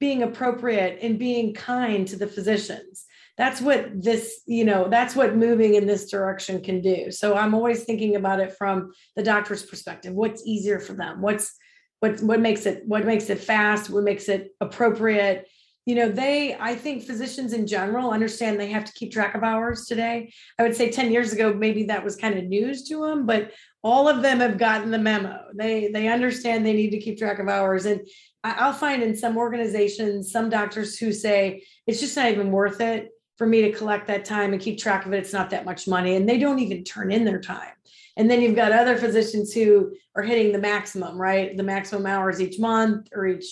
being 0.00 0.22
appropriate 0.22 1.00
and 1.02 1.18
being 1.18 1.52
kind 1.52 2.08
to 2.08 2.16
the 2.16 2.26
physicians 2.26 3.04
that's 3.36 3.60
what 3.60 4.02
this 4.02 4.40
you 4.46 4.64
know 4.64 4.88
that's 4.88 5.14
what 5.14 5.36
moving 5.36 5.74
in 5.74 5.86
this 5.86 6.10
direction 6.10 6.62
can 6.62 6.80
do. 6.80 7.10
So 7.10 7.36
i'm 7.36 7.54
always 7.54 7.84
thinking 7.84 8.16
about 8.16 8.40
it 8.40 8.56
from 8.56 8.92
the 9.14 9.22
doctor's 9.22 9.64
perspective. 9.64 10.14
What's 10.14 10.46
easier 10.46 10.80
for 10.80 10.94
them? 10.94 11.20
What's 11.20 11.54
what 12.00 12.20
what 12.20 12.40
makes 12.40 12.66
it 12.66 12.82
what 12.86 13.04
makes 13.04 13.28
it 13.30 13.40
fast? 13.40 13.90
What 13.90 14.04
makes 14.04 14.28
it 14.28 14.54
appropriate? 14.60 15.48
You 15.84 15.94
know 15.94 16.08
they 16.08 16.56
i 16.58 16.74
think 16.74 17.04
physicians 17.04 17.52
in 17.52 17.66
general 17.66 18.10
understand 18.10 18.58
they 18.58 18.70
have 18.70 18.86
to 18.86 18.92
keep 18.92 19.12
track 19.12 19.34
of 19.34 19.42
hours 19.42 19.84
today. 19.84 20.32
I 20.58 20.62
would 20.62 20.74
say 20.74 20.90
10 20.90 21.12
years 21.12 21.32
ago 21.32 21.52
maybe 21.52 21.84
that 21.84 22.04
was 22.04 22.16
kind 22.16 22.38
of 22.38 22.44
news 22.44 22.88
to 22.88 23.02
them 23.02 23.26
but 23.26 23.52
all 23.84 24.08
of 24.08 24.22
them 24.22 24.40
have 24.40 24.58
gotten 24.58 24.90
the 24.90 24.98
memo. 24.98 25.38
They 25.54 25.90
they 25.92 26.08
understand 26.08 26.64
they 26.64 26.72
need 26.72 26.90
to 26.90 27.00
keep 27.00 27.18
track 27.18 27.38
of 27.38 27.48
hours. 27.48 27.84
And 27.84 28.00
i'll 28.44 28.72
find 28.72 29.02
in 29.02 29.16
some 29.16 29.36
organizations 29.36 30.30
some 30.30 30.48
doctors 30.48 30.96
who 30.98 31.12
say 31.12 31.64
it's 31.86 32.00
just 32.00 32.16
not 32.16 32.30
even 32.30 32.50
worth 32.50 32.80
it 32.80 33.10
for 33.36 33.46
me 33.46 33.62
to 33.62 33.72
collect 33.72 34.06
that 34.06 34.24
time 34.24 34.52
and 34.52 34.62
keep 34.62 34.78
track 34.78 35.06
of 35.06 35.12
it. 35.12 35.18
It's 35.18 35.32
not 35.32 35.50
that 35.50 35.64
much 35.64 35.86
money. 35.86 36.16
And 36.16 36.28
they 36.28 36.38
don't 36.38 36.58
even 36.58 36.84
turn 36.84 37.12
in 37.12 37.24
their 37.24 37.40
time. 37.40 37.72
And 38.16 38.30
then 38.30 38.40
you've 38.40 38.56
got 38.56 38.72
other 38.72 38.96
physicians 38.96 39.52
who 39.52 39.94
are 40.14 40.22
hitting 40.22 40.52
the 40.52 40.58
maximum, 40.58 41.20
right? 41.20 41.54
The 41.56 41.62
maximum 41.62 42.06
hours 42.06 42.40
each 42.40 42.58
month 42.58 43.08
or 43.14 43.26
each 43.26 43.44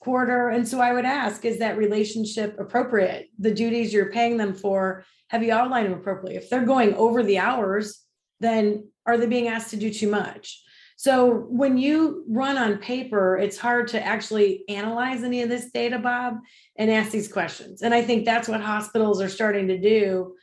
quarter. 0.00 0.48
And 0.48 0.66
so 0.66 0.80
I 0.80 0.92
would 0.92 1.04
ask, 1.04 1.44
is 1.44 1.58
that 1.58 1.76
relationship 1.76 2.58
appropriate? 2.58 3.30
The 3.38 3.52
duties 3.52 3.92
you're 3.92 4.12
paying 4.12 4.36
them 4.36 4.54
for, 4.54 5.04
have 5.28 5.42
you 5.42 5.52
outlined 5.52 5.86
them 5.86 5.98
appropriately? 5.98 6.36
If 6.36 6.50
they're 6.50 6.64
going 6.64 6.94
over 6.94 7.22
the 7.22 7.38
hours, 7.38 8.00
then 8.38 8.88
are 9.06 9.16
they 9.16 9.26
being 9.26 9.48
asked 9.48 9.70
to 9.70 9.76
do 9.76 9.92
too 9.92 10.10
much? 10.10 10.62
So 10.96 11.46
when 11.48 11.78
you 11.78 12.24
run 12.28 12.56
on 12.56 12.78
paper, 12.78 13.36
it's 13.36 13.58
hard 13.58 13.88
to 13.88 14.04
actually 14.04 14.64
analyze 14.68 15.24
any 15.24 15.42
of 15.42 15.48
this 15.48 15.70
data, 15.70 15.98
Bob, 15.98 16.38
and 16.76 16.90
ask 16.90 17.10
these 17.10 17.32
questions. 17.32 17.82
And 17.82 17.92
I 17.92 18.02
think 18.02 18.24
that's 18.24 18.48
what 18.48 18.60
hospitals 18.60 19.20
are 19.20 19.28
starting 19.28 19.68
to 19.68 19.78
do. 19.78 20.34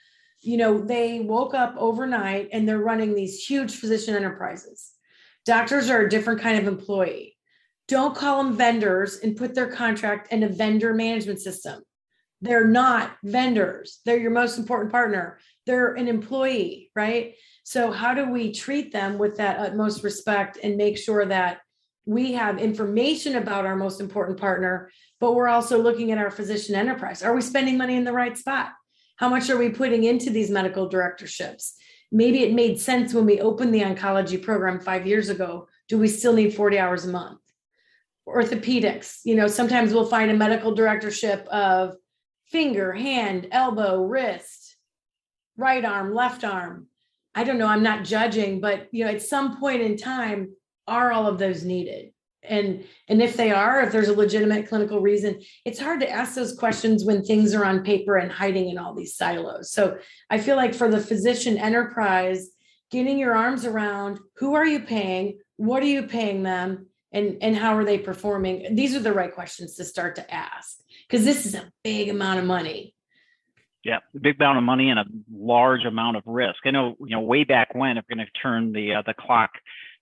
You 0.42 0.58
know, 0.58 0.80
they 0.80 1.20
woke 1.20 1.54
up 1.54 1.76
overnight 1.78 2.50
and 2.52 2.68
they're 2.68 2.80
running 2.80 3.14
these 3.14 3.46
huge 3.46 3.76
physician 3.76 4.16
enterprises. 4.16 4.92
Doctors 5.46 5.90
are 5.90 6.02
a 6.02 6.10
different 6.10 6.42
kind 6.42 6.60
of 6.60 6.68
employee. 6.68 7.38
Don't 7.88 8.16
call 8.16 8.44
them 8.44 8.56
vendors 8.56 9.18
and 9.18 9.36
put 9.36 9.56
their 9.56 9.72
contract 9.72 10.32
in 10.32 10.44
a 10.44 10.50
vendor 10.50 10.94
management 10.94 11.42
system. 11.42 11.82
They're 12.42 12.68
not 12.68 13.18
vendors. 13.24 14.00
They're 14.06 14.18
your 14.20 14.32
most 14.32 14.58
important 14.58 14.92
partner. 14.92 15.40
They're 15.66 15.94
an 15.94 16.08
employee, 16.08 16.92
right? 16.96 17.34
So, 17.70 17.92
how 17.92 18.16
do 18.16 18.32
we 18.32 18.52
treat 18.52 18.92
them 18.92 19.20
with 19.20 19.38
that 19.38 19.60
utmost 19.60 20.04
respect 20.04 20.58
and 20.64 20.76
make 20.76 20.98
sure 20.98 21.24
that 21.24 21.60
we 22.04 22.32
have 22.32 22.58
information 22.58 23.36
about 23.36 23.68
our 23.68 23.76
most 23.76 24.02
important 24.02 24.40
partner, 24.40 24.90
but 25.20 25.36
we're 25.36 25.50
also 25.50 25.80
looking 25.80 26.12
at 26.12 26.18
our 26.18 26.32
physician 26.32 26.74
enterprise? 26.74 27.22
Are 27.22 27.36
we 27.36 27.42
spending 27.42 27.78
money 27.78 27.96
in 27.96 28.06
the 28.06 28.12
right 28.12 28.36
spot? 28.36 28.70
How 29.18 29.30
much 29.30 29.52
are 29.52 29.58
we 29.58 29.70
putting 29.70 30.06
into 30.06 30.32
these 30.32 30.50
medical 30.50 30.90
directorships? 30.90 31.76
Maybe 32.12 32.42
it 32.42 32.56
made 32.56 32.82
sense 32.82 33.14
when 33.14 33.28
we 33.28 33.40
opened 33.40 33.72
the 33.72 33.84
oncology 33.84 34.42
program 34.42 34.80
five 34.80 35.06
years 35.06 35.30
ago. 35.30 35.68
Do 35.90 36.00
we 36.00 36.08
still 36.08 36.34
need 36.34 36.56
40 36.56 36.80
hours 36.80 37.06
a 37.06 37.10
month? 37.10 37.40
Orthopedics, 38.28 39.20
you 39.26 39.36
know, 39.36 39.46
sometimes 39.46 39.94
we'll 39.94 40.08
find 40.08 40.32
a 40.32 40.36
medical 40.36 40.74
directorship 40.74 41.46
of 41.50 41.98
finger, 42.48 42.94
hand, 42.94 43.48
elbow, 43.52 44.02
wrist, 44.02 44.76
right 45.56 45.86
arm, 45.86 46.16
left 46.16 46.44
arm. 46.44 46.89
I 47.36 47.44
don't 47.44 47.58
know, 47.58 47.68
I'm 47.68 47.84
not 47.84 48.06
judging, 48.06 48.60
but 48.60 48.88
you 48.92 49.06
know, 49.06 49.12
at 49.12 49.22
some 49.22 49.60
point 49.60 49.82
in 49.82 49.98
time, 49.98 50.54
are 50.88 51.12
all 51.12 51.28
of 51.28 51.38
those 51.38 51.64
needed? 51.64 52.12
And 52.42 52.86
and 53.08 53.22
if 53.22 53.36
they 53.36 53.52
are, 53.52 53.82
if 53.82 53.92
there's 53.92 54.08
a 54.08 54.14
legitimate 54.14 54.68
clinical 54.68 55.02
reason, 55.02 55.42
it's 55.66 55.80
hard 55.80 56.00
to 56.00 56.10
ask 56.10 56.36
those 56.36 56.58
questions 56.58 57.06
when 57.06 57.24
things 57.24 57.54
are 57.54 57.66
on 57.66 57.84
paper 57.84 58.16
and 58.16 58.32
hiding 58.32 58.70
in 58.70 58.78
all 58.78 58.96
these 58.96 59.16
silos. 59.16 59.72
So 59.72 59.98
I 60.30 60.40
feel 60.40 60.56
like 60.56 60.74
for 60.74 60.90
the 60.90 61.02
physician 61.02 61.58
enterprise, 61.58 62.50
getting 62.92 63.20
your 63.20 63.36
arms 63.36 63.66
around 63.66 64.20
who 64.38 64.56
are 64.56 64.66
you 64.66 64.80
paying, 64.80 65.38
what 65.58 65.84
are 65.84 65.88
you 65.88 66.04
paying 66.04 66.44
them, 66.44 66.88
and 67.12 67.38
and 67.42 67.56
how 67.56 67.76
are 67.78 67.86
they 67.86 68.00
performing? 68.00 68.76
These 68.76 68.96
are 68.96 69.02
the 69.02 69.14
right 69.14 69.34
questions 69.34 69.76
to 69.76 69.86
start 69.86 70.16
to 70.16 70.34
ask 70.34 70.78
because 71.08 71.26
this 71.26 71.46
is 71.46 71.56
a 71.56 71.72
big 71.84 72.10
amount 72.10 72.40
of 72.40 72.46
money 72.46 72.96
yeah, 73.84 74.00
a 74.16 74.20
big 74.20 74.36
amount 74.40 74.58
of 74.58 74.64
money 74.64 74.90
and 74.90 75.00
a 75.00 75.06
large 75.32 75.86
amount 75.86 76.18
of 76.18 76.24
risk. 76.26 76.60
I 76.66 76.72
know, 76.72 76.96
you 77.00 77.16
know, 77.16 77.22
way 77.22 77.44
back 77.44 77.74
when, 77.74 77.98
if 77.98 78.06
we're 78.10 78.18
going 78.18 78.28
to 78.28 78.40
turn 78.42 78.74
the 78.74 78.96
uh, 78.96 79.04
the 79.06 79.14
clock, 79.14 79.52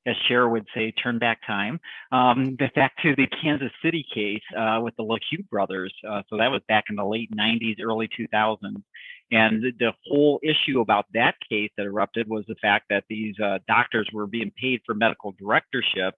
as 0.07 0.15
Cher 0.27 0.47
would 0.47 0.65
say, 0.73 0.91
turn 0.91 1.19
back 1.19 1.39
time, 1.45 1.79
um, 2.11 2.55
back 2.75 2.93
to 3.03 3.15
the 3.15 3.27
Kansas 3.41 3.71
City 3.83 4.05
case 4.13 4.41
uh, 4.57 4.79
with 4.81 4.95
the 4.95 5.03
LaHue 5.03 5.47
brothers. 5.49 5.93
Uh, 6.07 6.23
so 6.29 6.37
that 6.37 6.47
was 6.47 6.61
back 6.67 6.85
in 6.89 6.95
the 6.95 7.05
late 7.05 7.29
90s, 7.37 7.75
early 7.83 8.07
2000s. 8.17 8.81
And 9.29 9.61
the 9.77 9.91
whole 10.05 10.39
issue 10.41 10.79
about 10.79 11.05
that 11.13 11.35
case 11.49 11.69
that 11.75 11.85
erupted 11.85 12.29
was 12.29 12.45
the 12.47 12.55
fact 12.61 12.85
that 12.89 13.03
these 13.09 13.35
uh, 13.39 13.59
doctors 13.67 14.09
were 14.13 14.25
being 14.25 14.51
paid 14.59 14.79
for 14.85 14.95
medical 14.95 15.33
directorships, 15.37 16.17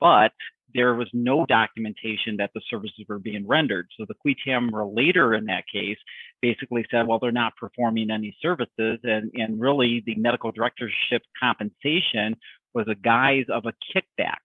but 0.00 0.32
there 0.74 0.94
was 0.94 1.08
no 1.12 1.46
documentation 1.46 2.36
that 2.38 2.50
the 2.54 2.60
services 2.68 3.04
were 3.08 3.18
being 3.18 3.46
rendered. 3.46 3.88
So 3.96 4.04
the 4.06 4.14
qui 4.14 4.36
tam 4.44 4.74
relator 4.74 5.34
in 5.34 5.46
that 5.46 5.64
case 5.72 5.98
basically 6.42 6.86
said, 6.90 7.06
well, 7.06 7.18
they're 7.18 7.32
not 7.32 7.56
performing 7.56 8.10
any 8.10 8.36
services. 8.40 8.98
And, 9.02 9.30
and 9.34 9.60
really, 9.60 10.02
the 10.04 10.14
medical 10.16 10.52
directorship 10.52 11.22
compensation 11.40 12.36
was 12.74 12.86
a 12.88 12.94
guise 12.94 13.46
of 13.48 13.64
a 13.66 13.72
kickback. 13.94 14.38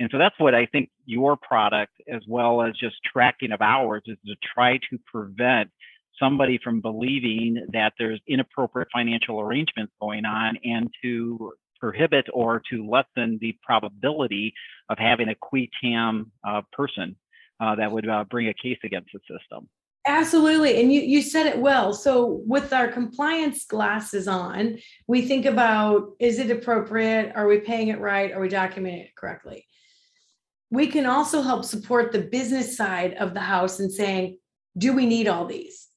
And 0.00 0.08
so 0.10 0.18
that's 0.18 0.38
what 0.38 0.54
I 0.54 0.66
think 0.66 0.90
your 1.06 1.36
product, 1.36 1.92
as 2.12 2.22
well 2.26 2.62
as 2.62 2.74
just 2.76 2.96
tracking 3.04 3.52
of 3.52 3.60
hours, 3.60 4.02
is 4.06 4.18
to 4.26 4.34
try 4.54 4.78
to 4.90 4.98
prevent 5.06 5.70
somebody 6.18 6.58
from 6.62 6.80
believing 6.80 7.66
that 7.72 7.92
there's 7.98 8.20
inappropriate 8.26 8.88
financial 8.92 9.40
arrangements 9.40 9.92
going 10.00 10.24
on 10.24 10.58
and 10.64 10.90
to 11.02 11.52
prohibit 11.80 12.26
or 12.32 12.62
to 12.70 12.88
lessen 12.88 13.38
the 13.40 13.56
probability 13.62 14.54
of 14.88 14.98
having 14.98 15.28
a 15.28 15.34
qui 15.34 15.70
tam 15.82 16.30
uh, 16.46 16.62
person 16.72 17.16
uh, 17.60 17.74
that 17.74 17.90
would 17.90 18.08
uh, 18.08 18.24
bring 18.24 18.48
a 18.48 18.54
case 18.54 18.78
against 18.84 19.10
the 19.12 19.20
system. 19.20 19.68
Absolutely. 20.06 20.80
And 20.80 20.92
you, 20.92 21.00
you 21.00 21.22
said 21.22 21.46
it 21.46 21.58
well. 21.58 21.92
So, 21.92 22.42
with 22.44 22.72
our 22.72 22.88
compliance 22.88 23.64
glasses 23.64 24.26
on, 24.26 24.78
we 25.06 25.22
think 25.22 25.46
about 25.46 26.10
is 26.18 26.40
it 26.40 26.50
appropriate? 26.50 27.32
Are 27.36 27.46
we 27.46 27.58
paying 27.60 27.88
it 27.88 28.00
right? 28.00 28.32
Are 28.32 28.40
we 28.40 28.48
documenting 28.48 29.04
it 29.04 29.14
correctly? 29.14 29.66
We 30.70 30.88
can 30.88 31.06
also 31.06 31.42
help 31.42 31.64
support 31.64 32.10
the 32.10 32.22
business 32.22 32.76
side 32.76 33.14
of 33.14 33.34
the 33.34 33.40
house 33.40 33.78
and 33.78 33.92
saying, 33.92 34.38
do 34.76 34.92
we 34.92 35.06
need 35.06 35.28
all 35.28 35.46
these? 35.46 35.88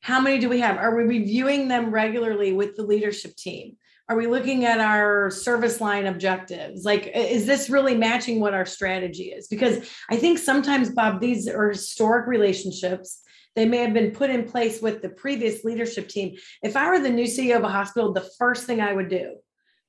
How 0.00 0.20
many 0.20 0.38
do 0.38 0.48
we 0.48 0.60
have? 0.60 0.76
Are 0.76 0.96
we 0.96 1.04
reviewing 1.04 1.68
them 1.68 1.90
regularly 1.90 2.52
with 2.52 2.76
the 2.76 2.82
leadership 2.82 3.36
team? 3.36 3.76
Are 4.08 4.16
we 4.16 4.26
looking 4.26 4.64
at 4.64 4.80
our 4.80 5.30
service 5.30 5.80
line 5.80 6.06
objectives? 6.06 6.84
Like, 6.84 7.10
is 7.14 7.46
this 7.46 7.68
really 7.68 7.94
matching 7.94 8.40
what 8.40 8.54
our 8.54 8.64
strategy 8.64 9.24
is? 9.24 9.48
Because 9.48 9.88
I 10.10 10.16
think 10.16 10.38
sometimes, 10.38 10.90
Bob, 10.90 11.20
these 11.20 11.46
are 11.46 11.68
historic 11.68 12.26
relationships. 12.26 13.22
They 13.56 13.66
may 13.66 13.78
have 13.78 13.94
been 13.94 14.12
put 14.12 14.30
in 14.30 14.44
place 14.44 14.80
with 14.80 15.02
the 15.02 15.08
previous 15.08 15.64
leadership 15.64 16.08
team. 16.08 16.36
If 16.62 16.76
I 16.76 16.90
were 16.90 17.00
the 17.00 17.10
new 17.10 17.24
CEO 17.24 17.56
of 17.56 17.64
a 17.64 17.68
hospital, 17.68 18.12
the 18.12 18.28
first 18.38 18.66
thing 18.66 18.80
I 18.80 18.92
would 18.92 19.08
do 19.08 19.36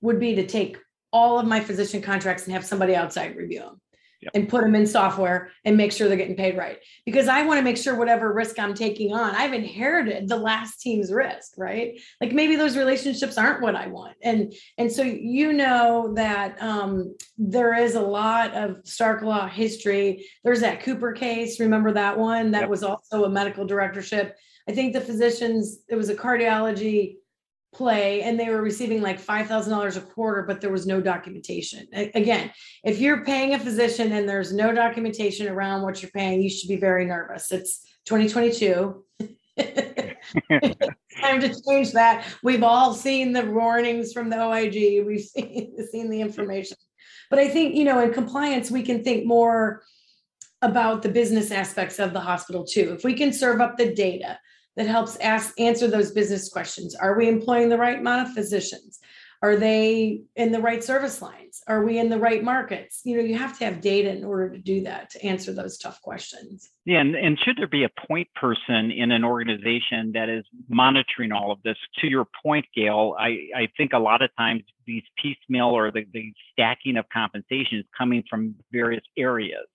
would 0.02 0.20
be 0.20 0.36
to 0.36 0.48
take 0.48 0.78
all 1.12 1.40
of 1.40 1.48
my 1.48 1.60
physician 1.60 2.02
contracts 2.02 2.46
and 2.46 2.54
have 2.54 2.66
somebody 2.66 2.96
outside 2.96 3.36
review 3.36 3.60
them 3.60 3.82
yep. 4.22 4.32
and 4.34 4.50
put 4.50 4.62
them 4.62 4.76
in 4.76 4.86
software 4.86 5.52
and 5.66 5.78
make 5.78 5.92
sure 5.92 6.08
they're 6.08 6.18
getting 6.18 6.36
paid 6.36 6.58
right. 6.58 6.80
Because 7.06 7.28
I 7.28 7.44
want 7.44 7.60
to 7.60 7.64
make 7.64 7.78
sure 7.78 7.96
whatever 7.96 8.34
risk 8.34 8.60
I'm 8.60 8.74
taking 8.74 9.14
on, 9.14 9.36
I've 9.36 9.54
inherited 9.54 10.28
the 10.28 10.38
last 10.38 10.82
team's 10.82 11.12
risk, 11.12 11.54
right? 11.58 12.00
Like 12.20 12.34
maybe 12.34 12.56
those 12.56 12.78
relationships 12.78 13.38
aren't 13.38 13.62
what 13.62 13.76
I 13.76 13.88
want. 13.88 14.16
And 14.22 14.54
and 14.78 14.92
so 14.92 15.04
you 15.04 15.54
know 15.54 16.14
that 16.16 16.62
um, 16.62 17.16
there 17.38 17.74
is 17.76 17.96
a 17.96 18.02
lot 18.02 18.54
of 18.54 18.78
Stark 18.84 19.22
Law 19.22 19.48
history. 19.48 20.26
There's 20.44 20.62
that 20.62 20.82
Cooper 20.82 21.14
case. 21.14 21.60
Remember 21.60 21.92
that 21.94 22.18
one? 22.18 22.52
That 22.52 22.62
yep. 22.62 22.70
was 22.70 22.84
also 22.84 23.26
a 23.26 23.30
medical 23.30 23.66
directorship. 23.66 24.36
I 24.68 24.72
think 24.72 24.94
the 24.94 25.02
physicians, 25.02 25.80
it 25.88 25.96
was 25.96 26.10
a 26.10 26.16
cardiology 26.16 27.16
play 27.74 28.24
and 28.24 28.40
they 28.40 28.50
were 28.50 28.62
receiving 28.62 29.02
like 29.02 29.22
$5,000 29.22 29.98
a 29.98 30.02
quarter, 30.02 30.44
but 30.44 30.62
there 30.62 30.72
was 30.72 30.88
no 30.88 31.02
documentation. 31.02 31.88
Again, 31.94 32.52
if 32.84 33.00
you're 33.00 33.24
paying 33.24 33.54
a 33.54 33.60
physician 33.60 34.12
and 34.12 34.28
there's 34.28 34.54
no 34.54 34.74
documentation 34.74 35.48
around 35.48 35.84
what 35.84 36.02
you're 36.02 36.12
paying, 36.12 36.42
you 36.42 36.50
should 36.50 36.68
be 36.68 36.78
very 36.78 37.06
nervous. 37.06 37.52
It's 37.52 37.86
2022. 38.06 39.04
Time 39.60 41.42
to 41.42 41.62
change 41.68 41.92
that. 41.94 42.26
We've 42.44 42.64
all 42.64 42.94
seen 42.94 43.34
the 43.34 43.46
warnings 43.46 44.14
from 44.14 44.30
the 44.30 44.42
OIG. 44.42 45.06
We've 45.06 45.22
seen, 45.36 45.76
seen 45.92 46.10
the 46.10 46.22
information. 46.22 46.78
But 47.30 47.40
I 47.40 47.50
think, 47.50 47.76
you 47.76 47.84
know, 47.84 48.00
in 48.00 48.14
compliance, 48.14 48.72
we 48.72 48.82
can 48.82 49.04
think 49.04 49.26
more 49.26 49.84
about 50.62 51.04
the 51.04 51.10
business 51.10 51.52
aspects 51.52 52.00
of 52.00 52.14
the 52.14 52.20
hospital 52.20 52.66
too. 52.66 52.94
If 52.98 53.04
we 53.04 53.14
can 53.14 53.32
serve 53.32 53.62
up 53.62 53.78
the 53.78 53.94
data, 53.94 54.40
that 54.80 54.88
helps 54.88 55.18
ask 55.18 55.60
answer 55.60 55.90
those 55.90 56.12
business 56.12 56.48
questions. 56.48 56.96
Are 56.96 57.18
we 57.18 57.28
employing 57.28 57.68
the 57.68 57.78
right 57.78 58.00
amount 58.00 58.26
of 58.26 58.34
physicians? 58.34 59.00
Are 59.42 59.58
they 59.58 60.22
in 60.38 60.54
the 60.54 60.62
right 60.62 60.82
service 60.82 61.22
lines? 61.22 61.62
Are 61.68 61.84
we 61.84 62.00
in 62.00 62.08
the 62.08 62.18
right 62.18 62.42
markets? 62.42 63.02
You 63.04 63.18
know, 63.18 63.24
you 63.24 63.38
have 63.38 63.60
to 63.60 63.66
have 63.66 63.82
data 63.82 64.10
in 64.10 64.24
order 64.24 64.50
to 64.50 64.58
do 64.58 64.84
that, 64.84 65.10
to 65.10 65.26
answer 65.26 65.52
those 65.52 65.78
tough 65.78 66.02
questions. 66.02 66.70
Yeah, 66.86 67.02
and, 67.02 67.14
and 67.14 67.38
should 67.44 67.58
there 67.58 67.68
be 67.68 67.84
a 67.84 67.90
point 68.08 68.30
person 68.36 68.90
in 68.90 69.12
an 69.12 69.26
organization 69.26 70.14
that 70.14 70.30
is 70.30 70.46
monitoring 70.70 71.34
all 71.34 71.52
of 71.52 71.62
this? 71.64 71.78
To 72.00 72.08
your 72.08 72.26
point, 72.42 72.66
Gail, 72.74 73.16
I, 73.20 73.50
I 73.54 73.68
think 73.76 73.92
a 73.92 74.00
lot 74.00 74.22
of 74.22 74.30
times 74.38 74.64
these 74.88 75.04
piecemeal 75.22 75.68
or 75.68 75.92
the, 75.92 76.06
the 76.14 76.32
stacking 76.54 76.96
of 76.96 77.04
compensation 77.12 77.80
is 77.80 77.86
coming 77.98 78.24
from 78.30 78.56
various 78.72 79.04
areas. 79.18 79.68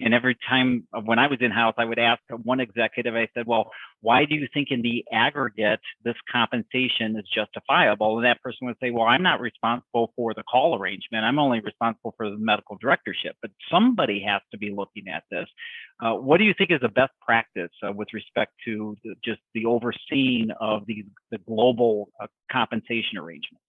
And 0.00 0.12
every 0.12 0.36
time 0.48 0.86
uh, 0.92 1.00
when 1.00 1.18
I 1.18 1.26
was 1.26 1.38
in 1.40 1.50
house, 1.50 1.74
I 1.78 1.84
would 1.84 1.98
ask 1.98 2.20
one 2.42 2.60
executive, 2.60 3.14
I 3.14 3.28
said, 3.34 3.46
Well, 3.46 3.70
why 4.02 4.26
do 4.26 4.34
you 4.34 4.46
think 4.52 4.68
in 4.70 4.82
the 4.82 5.04
aggregate 5.10 5.80
this 6.04 6.16
compensation 6.30 7.16
is 7.16 7.24
justifiable? 7.34 8.18
And 8.18 8.26
that 8.26 8.42
person 8.42 8.66
would 8.66 8.76
say, 8.82 8.90
Well, 8.90 9.06
I'm 9.06 9.22
not 9.22 9.40
responsible 9.40 10.12
for 10.14 10.34
the 10.34 10.42
call 10.42 10.78
arrangement. 10.78 11.24
I'm 11.24 11.38
only 11.38 11.60
responsible 11.60 12.14
for 12.16 12.28
the 12.28 12.36
medical 12.36 12.76
directorship. 12.78 13.36
But 13.40 13.52
somebody 13.70 14.22
has 14.26 14.42
to 14.52 14.58
be 14.58 14.70
looking 14.70 15.08
at 15.08 15.24
this. 15.30 15.46
Uh, 16.02 16.12
what 16.12 16.38
do 16.38 16.44
you 16.44 16.54
think 16.56 16.70
is 16.70 16.80
the 16.82 16.88
best 16.90 17.12
practice 17.22 17.70
uh, 17.82 17.92
with 17.92 18.08
respect 18.12 18.52
to 18.66 18.96
the, 19.02 19.14
just 19.24 19.40
the 19.54 19.64
overseeing 19.64 20.50
of 20.60 20.86
the, 20.86 21.06
the 21.30 21.38
global 21.38 22.10
uh, 22.20 22.26
compensation 22.52 23.16
arrangements? 23.16 23.65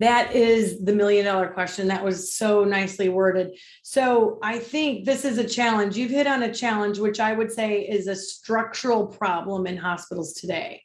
That 0.00 0.34
is 0.34 0.82
the 0.82 0.94
million 0.94 1.26
dollar 1.26 1.48
question. 1.48 1.88
That 1.88 2.02
was 2.02 2.34
so 2.34 2.64
nicely 2.64 3.10
worded. 3.10 3.52
So 3.82 4.38
I 4.42 4.58
think 4.58 5.04
this 5.04 5.26
is 5.26 5.36
a 5.36 5.46
challenge. 5.46 5.96
You've 5.96 6.10
hit 6.10 6.26
on 6.26 6.42
a 6.42 6.52
challenge, 6.52 6.98
which 6.98 7.20
I 7.20 7.34
would 7.34 7.52
say 7.52 7.82
is 7.82 8.06
a 8.06 8.16
structural 8.16 9.06
problem 9.06 9.66
in 9.66 9.76
hospitals 9.76 10.32
today. 10.32 10.82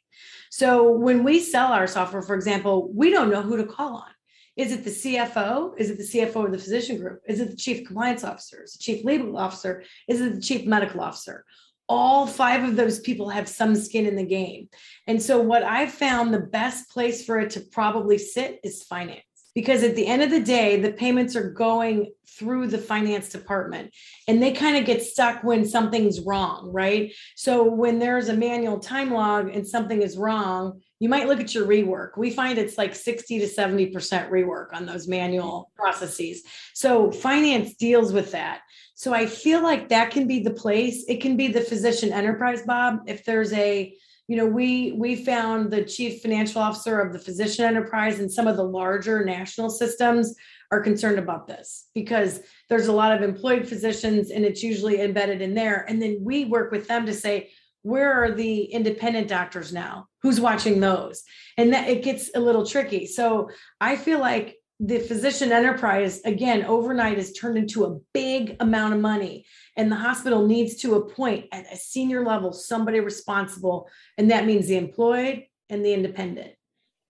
So 0.50 0.90
when 0.92 1.24
we 1.24 1.40
sell 1.40 1.72
our 1.72 1.86
software, 1.86 2.22
for 2.22 2.34
example, 2.34 2.90
we 2.94 3.10
don't 3.10 3.30
know 3.30 3.42
who 3.42 3.56
to 3.56 3.64
call 3.64 3.96
on. 3.96 4.10
Is 4.54 4.72
it 4.72 4.84
the 4.84 4.90
CFO? 4.90 5.72
Is 5.78 5.90
it 5.90 5.98
the 5.98 6.04
CFO 6.04 6.46
of 6.46 6.52
the 6.52 6.58
physician 6.58 6.98
group? 6.98 7.20
Is 7.26 7.40
it 7.40 7.50
the 7.50 7.56
chief 7.56 7.86
compliance 7.86 8.24
officer? 8.24 8.62
Is 8.62 8.74
it 8.74 8.78
the 8.78 8.82
chief 8.82 9.04
legal 9.04 9.36
officer? 9.36 9.82
Is 10.08 10.20
it 10.20 10.34
the 10.34 10.40
chief 10.40 10.66
medical 10.66 11.00
officer? 11.00 11.44
All 11.88 12.26
five 12.26 12.64
of 12.64 12.76
those 12.76 13.00
people 13.00 13.28
have 13.28 13.48
some 13.48 13.74
skin 13.74 14.06
in 14.06 14.16
the 14.16 14.24
game. 14.24 14.68
And 15.06 15.22
so, 15.22 15.40
what 15.40 15.62
I've 15.62 15.92
found 15.92 16.32
the 16.32 16.40
best 16.40 16.90
place 16.90 17.24
for 17.24 17.38
it 17.38 17.50
to 17.50 17.60
probably 17.60 18.18
sit 18.18 18.60
is 18.64 18.82
finance. 18.82 19.25
Because 19.56 19.82
at 19.82 19.96
the 19.96 20.06
end 20.06 20.22
of 20.22 20.30
the 20.30 20.40
day, 20.40 20.80
the 20.80 20.92
payments 20.92 21.34
are 21.34 21.50
going 21.50 22.12
through 22.28 22.68
the 22.68 22.78
finance 22.78 23.30
department 23.30 23.92
and 24.28 24.40
they 24.40 24.52
kind 24.52 24.76
of 24.76 24.84
get 24.84 25.02
stuck 25.02 25.42
when 25.42 25.64
something's 25.64 26.20
wrong, 26.20 26.70
right? 26.72 27.12
So, 27.34 27.64
when 27.64 27.98
there's 27.98 28.28
a 28.28 28.36
manual 28.36 28.78
time 28.78 29.10
log 29.10 29.48
and 29.48 29.66
something 29.66 30.02
is 30.02 30.16
wrong, 30.16 30.82
you 31.00 31.08
might 31.08 31.26
look 31.26 31.40
at 31.40 31.54
your 31.54 31.66
rework. 31.66 32.18
We 32.18 32.30
find 32.30 32.58
it's 32.58 32.78
like 32.78 32.94
60 32.94 33.40
to 33.40 33.46
70% 33.46 33.92
rework 34.30 34.74
on 34.74 34.86
those 34.86 35.08
manual 35.08 35.70
mm-hmm. 35.72 35.82
processes. 35.82 36.42
So, 36.74 37.10
finance 37.10 37.74
deals 37.74 38.12
with 38.12 38.32
that. 38.32 38.60
So 38.98 39.12
I 39.12 39.26
feel 39.26 39.62
like 39.62 39.90
that 39.90 40.10
can 40.10 40.26
be 40.26 40.40
the 40.40 40.54
place. 40.54 41.04
It 41.06 41.20
can 41.20 41.36
be 41.36 41.48
the 41.48 41.60
physician 41.60 42.14
enterprise, 42.14 42.62
Bob. 42.62 43.00
If 43.06 43.26
there's 43.26 43.52
a, 43.52 43.94
you 44.28 44.36
know, 44.36 44.46
we 44.46 44.92
we 44.92 45.16
found 45.16 45.70
the 45.70 45.84
chief 45.84 46.20
financial 46.20 46.60
officer 46.60 47.00
of 47.00 47.12
the 47.12 47.18
physician 47.18 47.64
enterprise 47.64 48.18
and 48.18 48.32
some 48.32 48.46
of 48.46 48.56
the 48.56 48.64
larger 48.64 49.24
national 49.24 49.70
systems 49.70 50.34
are 50.72 50.80
concerned 50.80 51.18
about 51.18 51.46
this 51.46 51.88
because 51.94 52.40
there's 52.68 52.88
a 52.88 52.92
lot 52.92 53.12
of 53.12 53.22
employed 53.22 53.68
physicians 53.68 54.30
and 54.30 54.44
it's 54.44 54.62
usually 54.62 55.00
embedded 55.00 55.40
in 55.40 55.54
there. 55.54 55.84
And 55.88 56.02
then 56.02 56.18
we 56.22 56.44
work 56.44 56.72
with 56.72 56.88
them 56.88 57.06
to 57.06 57.14
say, 57.14 57.50
where 57.82 58.24
are 58.24 58.32
the 58.32 58.64
independent 58.64 59.28
doctors 59.28 59.72
now? 59.72 60.08
Who's 60.22 60.40
watching 60.40 60.80
those? 60.80 61.22
And 61.56 61.72
that 61.72 61.88
it 61.88 62.02
gets 62.02 62.30
a 62.34 62.40
little 62.40 62.66
tricky. 62.66 63.06
So 63.06 63.50
I 63.80 63.94
feel 63.94 64.18
like 64.18 64.55
the 64.78 64.98
physician 64.98 65.52
enterprise 65.52 66.20
again 66.24 66.64
overnight 66.64 67.18
is 67.18 67.32
turned 67.32 67.56
into 67.56 67.84
a 67.84 67.98
big 68.12 68.56
amount 68.60 68.94
of 68.94 69.00
money. 69.00 69.46
And 69.74 69.90
the 69.90 69.96
hospital 69.96 70.46
needs 70.46 70.76
to 70.76 70.96
appoint 70.96 71.46
at 71.52 71.72
a 71.72 71.76
senior 71.76 72.24
level 72.24 72.52
somebody 72.52 73.00
responsible. 73.00 73.88
And 74.18 74.30
that 74.30 74.44
means 74.44 74.68
the 74.68 74.76
employed 74.76 75.44
and 75.70 75.84
the 75.84 75.94
independent. 75.94 76.52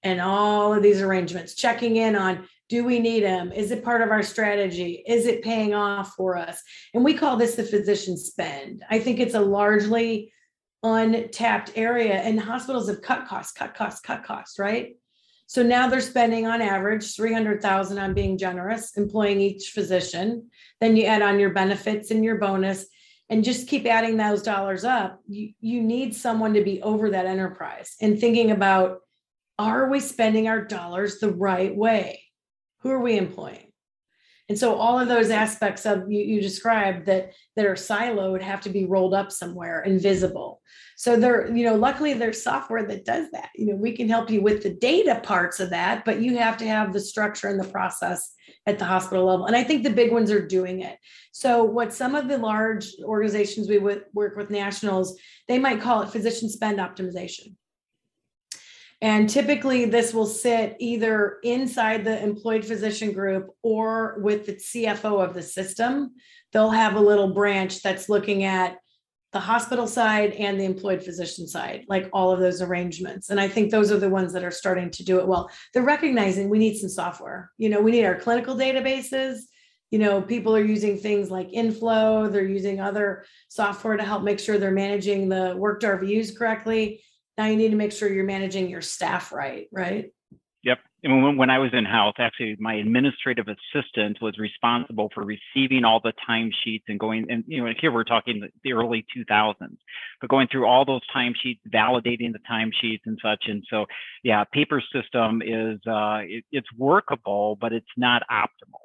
And 0.04 0.20
all 0.20 0.72
of 0.72 0.82
these 0.82 1.02
arrangements 1.02 1.54
checking 1.54 1.96
in 1.96 2.14
on 2.14 2.46
do 2.68 2.84
we 2.84 2.98
need 2.98 3.22
them 3.22 3.52
is 3.52 3.70
it 3.70 3.84
part 3.84 4.02
of 4.02 4.10
our 4.10 4.22
strategy? 4.22 5.04
Is 5.06 5.26
it 5.26 5.42
paying 5.42 5.74
off 5.74 6.14
for 6.14 6.36
us? 6.36 6.62
And 6.94 7.04
we 7.04 7.14
call 7.14 7.36
this 7.36 7.54
the 7.54 7.62
physician 7.62 8.16
spend. 8.16 8.84
I 8.90 8.98
think 8.98 9.18
it's 9.18 9.34
a 9.34 9.40
largely 9.40 10.32
untapped 10.82 11.72
area. 11.74 12.14
And 12.14 12.40
hospitals 12.40 12.88
have 12.88 13.02
cut 13.02 13.26
costs 13.26 13.52
cut 13.52 13.74
costs 13.74 14.00
cut 14.00 14.24
costs 14.24 14.58
right 14.58 14.96
so 15.46 15.62
now 15.62 15.88
they're 15.88 16.00
spending 16.00 16.46
on 16.46 16.60
average 16.60 17.14
300,000 17.14 17.98
on 17.98 18.14
being 18.14 18.36
generous, 18.36 18.96
employing 18.96 19.40
each 19.40 19.70
physician. 19.70 20.50
Then 20.80 20.96
you 20.96 21.04
add 21.04 21.22
on 21.22 21.38
your 21.38 21.50
benefits 21.50 22.10
and 22.10 22.24
your 22.24 22.38
bonus 22.38 22.86
and 23.28 23.44
just 23.44 23.68
keep 23.68 23.86
adding 23.86 24.16
those 24.16 24.42
dollars 24.42 24.84
up. 24.84 25.20
You, 25.28 25.52
you 25.60 25.82
need 25.82 26.14
someone 26.14 26.54
to 26.54 26.64
be 26.64 26.82
over 26.82 27.10
that 27.10 27.26
enterprise 27.26 27.94
and 28.00 28.18
thinking 28.18 28.50
about 28.50 28.98
are 29.58 29.88
we 29.88 30.00
spending 30.00 30.48
our 30.48 30.64
dollars 30.64 31.18
the 31.18 31.30
right 31.30 31.74
way? 31.74 32.22
Who 32.80 32.90
are 32.90 33.00
we 33.00 33.16
employing? 33.16 33.65
And 34.48 34.58
so 34.58 34.76
all 34.76 34.98
of 34.98 35.08
those 35.08 35.30
aspects 35.30 35.86
of 35.86 36.10
you, 36.10 36.20
you 36.20 36.40
described 36.40 37.06
that 37.06 37.32
that 37.56 37.66
are 37.66 37.74
siloed 37.74 38.42
have 38.42 38.60
to 38.62 38.70
be 38.70 38.84
rolled 38.84 39.14
up 39.14 39.32
somewhere 39.32 39.82
invisible 39.82 40.26
visible. 40.26 40.62
So 40.96 41.16
there, 41.16 41.54
you 41.54 41.64
know, 41.64 41.74
luckily 41.74 42.14
there's 42.14 42.42
software 42.42 42.86
that 42.86 43.04
does 43.04 43.30
that. 43.32 43.50
You 43.54 43.66
know, 43.66 43.76
we 43.76 43.92
can 43.92 44.08
help 44.08 44.30
you 44.30 44.40
with 44.40 44.62
the 44.62 44.74
data 44.74 45.20
parts 45.22 45.60
of 45.60 45.70
that, 45.70 46.04
but 46.04 46.20
you 46.20 46.38
have 46.38 46.56
to 46.58 46.66
have 46.66 46.92
the 46.92 47.00
structure 47.00 47.48
and 47.48 47.60
the 47.60 47.68
process 47.68 48.32
at 48.66 48.78
the 48.78 48.84
hospital 48.84 49.26
level. 49.26 49.46
And 49.46 49.54
I 49.54 49.62
think 49.62 49.82
the 49.82 49.90
big 49.90 50.10
ones 50.10 50.30
are 50.30 50.46
doing 50.46 50.80
it. 50.80 50.98
So 51.32 51.64
what 51.64 51.92
some 51.92 52.14
of 52.14 52.28
the 52.28 52.38
large 52.38 52.88
organizations 53.04 53.68
we 53.68 53.78
work 53.78 54.36
with 54.36 54.48
nationals, 54.48 55.18
they 55.48 55.58
might 55.58 55.82
call 55.82 56.02
it 56.02 56.10
physician 56.10 56.48
spend 56.48 56.78
optimization. 56.78 57.54
And 59.02 59.28
typically, 59.28 59.84
this 59.84 60.14
will 60.14 60.26
sit 60.26 60.76
either 60.78 61.38
inside 61.42 62.04
the 62.04 62.22
employed 62.22 62.64
physician 62.64 63.12
group 63.12 63.50
or 63.62 64.18
with 64.20 64.46
the 64.46 64.54
CFO 64.54 65.22
of 65.22 65.34
the 65.34 65.42
system. 65.42 66.14
They'll 66.52 66.70
have 66.70 66.94
a 66.94 67.00
little 67.00 67.34
branch 67.34 67.82
that's 67.82 68.08
looking 68.08 68.44
at 68.44 68.78
the 69.32 69.40
hospital 69.40 69.86
side 69.86 70.32
and 70.32 70.58
the 70.58 70.64
employed 70.64 71.02
physician 71.02 71.46
side, 71.46 71.84
like 71.88 72.08
all 72.14 72.32
of 72.32 72.40
those 72.40 72.62
arrangements. 72.62 73.28
And 73.28 73.38
I 73.38 73.48
think 73.48 73.70
those 73.70 73.92
are 73.92 73.98
the 73.98 74.08
ones 74.08 74.32
that 74.32 74.44
are 74.44 74.50
starting 74.50 74.90
to 74.92 75.04
do 75.04 75.18
it 75.18 75.26
well. 75.26 75.50
They're 75.74 75.82
recognizing 75.82 76.48
we 76.48 76.58
need 76.58 76.78
some 76.78 76.88
software. 76.88 77.50
You 77.58 77.68
know, 77.68 77.82
we 77.82 77.90
need 77.90 78.06
our 78.06 78.18
clinical 78.18 78.54
databases. 78.54 79.40
You 79.90 79.98
know, 79.98 80.22
people 80.22 80.56
are 80.56 80.64
using 80.64 80.96
things 80.96 81.30
like 81.30 81.52
Inflow, 81.52 82.28
they're 82.28 82.44
using 82.46 82.80
other 82.80 83.26
software 83.48 83.96
to 83.96 84.02
help 84.02 84.22
make 84.22 84.40
sure 84.40 84.56
they're 84.56 84.70
managing 84.70 85.28
the 85.28 85.54
worked 85.56 85.84
RVUs 85.84 86.36
correctly 86.36 87.02
now 87.38 87.46
you 87.46 87.56
need 87.56 87.70
to 87.70 87.76
make 87.76 87.92
sure 87.92 88.12
you're 88.12 88.24
managing 88.24 88.68
your 88.68 88.82
staff 88.82 89.32
right, 89.32 89.68
right? 89.72 90.10
Yep. 90.66 90.78
and 91.04 91.22
when, 91.22 91.36
when 91.36 91.48
I 91.48 91.60
was 91.60 91.70
in 91.72 91.84
house, 91.84 92.14
actually, 92.18 92.56
my 92.58 92.74
administrative 92.74 93.46
assistant 93.46 94.18
was 94.20 94.36
responsible 94.36 95.10
for 95.14 95.22
receiving 95.22 95.84
all 95.84 96.00
the 96.00 96.12
timesheets 96.28 96.82
and 96.88 96.98
going. 96.98 97.30
And 97.30 97.44
you 97.46 97.64
know, 97.64 97.72
here 97.80 97.92
we're 97.92 98.02
talking 98.02 98.42
the 98.64 98.72
early 98.72 99.06
2000s, 99.16 99.54
but 100.20 100.28
going 100.28 100.48
through 100.50 100.66
all 100.66 100.84
those 100.84 101.02
timesheets, 101.14 101.60
validating 101.72 102.32
the 102.32 102.40
timesheets 102.50 103.02
and 103.06 103.16
such. 103.22 103.44
And 103.46 103.62
so, 103.70 103.86
yeah, 104.24 104.42
paper 104.52 104.82
system 104.92 105.40
is 105.40 105.78
uh, 105.86 106.22
it, 106.24 106.44
it's 106.50 106.68
workable, 106.76 107.56
but 107.60 107.72
it's 107.72 107.86
not 107.96 108.24
optimal. 108.28 108.80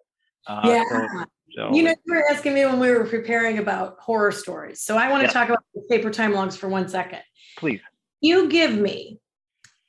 Uh, 0.45 0.61
yeah. 0.65 0.83
So, 0.87 1.25
so, 1.55 1.73
you 1.73 1.83
know, 1.83 1.95
you 2.05 2.13
were 2.13 2.23
asking 2.29 2.53
me 2.53 2.65
when 2.65 2.79
we 2.79 2.91
were 2.91 3.05
preparing 3.05 3.57
about 3.57 3.97
horror 3.99 4.31
stories. 4.31 4.83
So 4.83 4.97
I 4.97 5.09
want 5.09 5.21
to 5.21 5.27
yeah. 5.27 5.33
talk 5.33 5.49
about 5.49 5.63
paper 5.89 6.11
time 6.11 6.33
logs 6.33 6.55
for 6.55 6.69
one 6.69 6.87
second. 6.87 7.21
Please. 7.57 7.81
You 8.21 8.47
give 8.49 8.73
me 8.73 9.19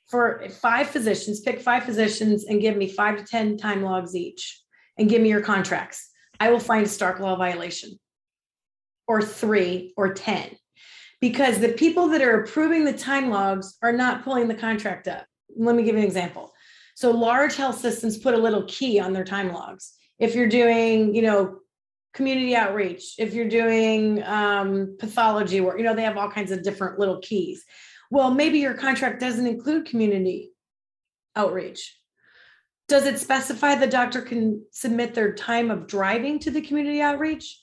for 0.07 0.47
five 0.49 0.87
physicians, 0.87 1.39
pick 1.39 1.61
five 1.61 1.83
physicians 1.83 2.45
and 2.45 2.61
give 2.61 2.75
me 2.75 2.87
five 2.87 3.17
to 3.17 3.23
10 3.23 3.57
time 3.57 3.81
logs 3.83 4.15
each 4.15 4.61
and 4.97 5.09
give 5.09 5.21
me 5.21 5.29
your 5.29 5.41
contracts. 5.41 6.09
I 6.39 6.51
will 6.51 6.59
find 6.59 6.85
a 6.85 6.89
Stark 6.89 7.19
law 7.19 7.35
violation 7.35 7.99
or 9.07 9.21
three 9.21 9.93
or 9.95 10.13
10 10.13 10.55
because 11.21 11.59
the 11.59 11.69
people 11.69 12.09
that 12.09 12.21
are 12.21 12.41
approving 12.41 12.85
the 12.85 12.93
time 12.93 13.29
logs 13.29 13.77
are 13.81 13.93
not 13.93 14.23
pulling 14.23 14.47
the 14.47 14.55
contract 14.55 15.07
up. 15.07 15.25
Let 15.55 15.75
me 15.75 15.83
give 15.83 15.95
you 15.95 16.01
an 16.01 16.07
example. 16.07 16.51
So 16.95 17.11
large 17.11 17.55
health 17.55 17.79
systems 17.79 18.17
put 18.17 18.33
a 18.33 18.37
little 18.37 18.63
key 18.67 18.99
on 18.99 19.13
their 19.13 19.23
time 19.23 19.51
logs 19.51 19.93
if 20.19 20.35
you're 20.35 20.47
doing, 20.47 21.15
you 21.15 21.21
know, 21.21 21.59
community 22.13 22.55
outreach, 22.55 23.15
if 23.17 23.33
you're 23.33 23.49
doing 23.49 24.21
um, 24.23 24.95
pathology 24.99 25.61
work, 25.61 25.77
you 25.77 25.83
know, 25.83 25.95
they 25.95 26.03
have 26.03 26.17
all 26.17 26.29
kinds 26.29 26.51
of 26.51 26.63
different 26.63 26.99
little 26.99 27.19
keys. 27.19 27.63
Well, 28.13 28.29
maybe 28.29 28.59
your 28.59 28.75
contract 28.75 29.19
doesn't 29.19 29.47
include 29.47 29.87
community 29.87 30.51
outreach. 31.35 31.97
Does 32.87 33.07
it 33.07 33.17
specify 33.17 33.73
the 33.73 33.87
doctor 33.87 34.21
can 34.21 34.63
submit 34.69 35.15
their 35.15 35.33
time 35.33 35.71
of 35.71 35.87
driving 35.87 36.37
to 36.41 36.51
the 36.51 36.61
community 36.61 37.01
outreach? 37.01 37.59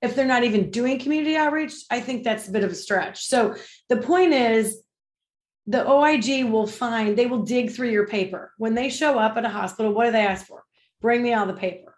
If 0.00 0.16
they're 0.16 0.24
not 0.24 0.44
even 0.44 0.70
doing 0.70 0.98
community 0.98 1.36
outreach, 1.36 1.74
I 1.90 2.00
think 2.00 2.24
that's 2.24 2.48
a 2.48 2.50
bit 2.50 2.64
of 2.64 2.70
a 2.70 2.74
stretch. 2.74 3.26
So 3.26 3.56
the 3.90 3.98
point 3.98 4.32
is, 4.32 4.82
the 5.66 5.86
OIG 5.86 6.50
will 6.50 6.66
find, 6.66 7.14
they 7.14 7.26
will 7.26 7.42
dig 7.42 7.70
through 7.70 7.90
your 7.90 8.06
paper. 8.06 8.54
When 8.56 8.74
they 8.74 8.88
show 8.88 9.18
up 9.18 9.36
at 9.36 9.44
a 9.44 9.50
hospital, 9.50 9.92
what 9.92 10.06
do 10.06 10.12
they 10.12 10.24
ask 10.24 10.46
for? 10.46 10.64
Bring 11.02 11.22
me 11.22 11.34
all 11.34 11.44
the 11.44 11.52
paper. 11.52 11.94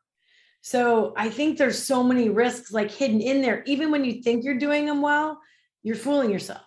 So 0.61 1.15
I 1.17 1.31
think 1.31 1.57
there's 1.57 1.81
so 1.81 2.03
many 2.03 2.31
risks 2.31 2.73
like 2.73 2.91
hidden 2.91 3.21
in 3.21 3.43
there. 3.43 3.63
Even 3.67 3.93
when 3.93 4.05
you 4.05 4.23
think 4.23 4.43
you're 4.43 4.59
doing 4.59 4.87
them 4.87 5.03
well, 5.03 5.39
you're 5.85 5.95
fooling 5.95 6.33
yourself 6.33 6.63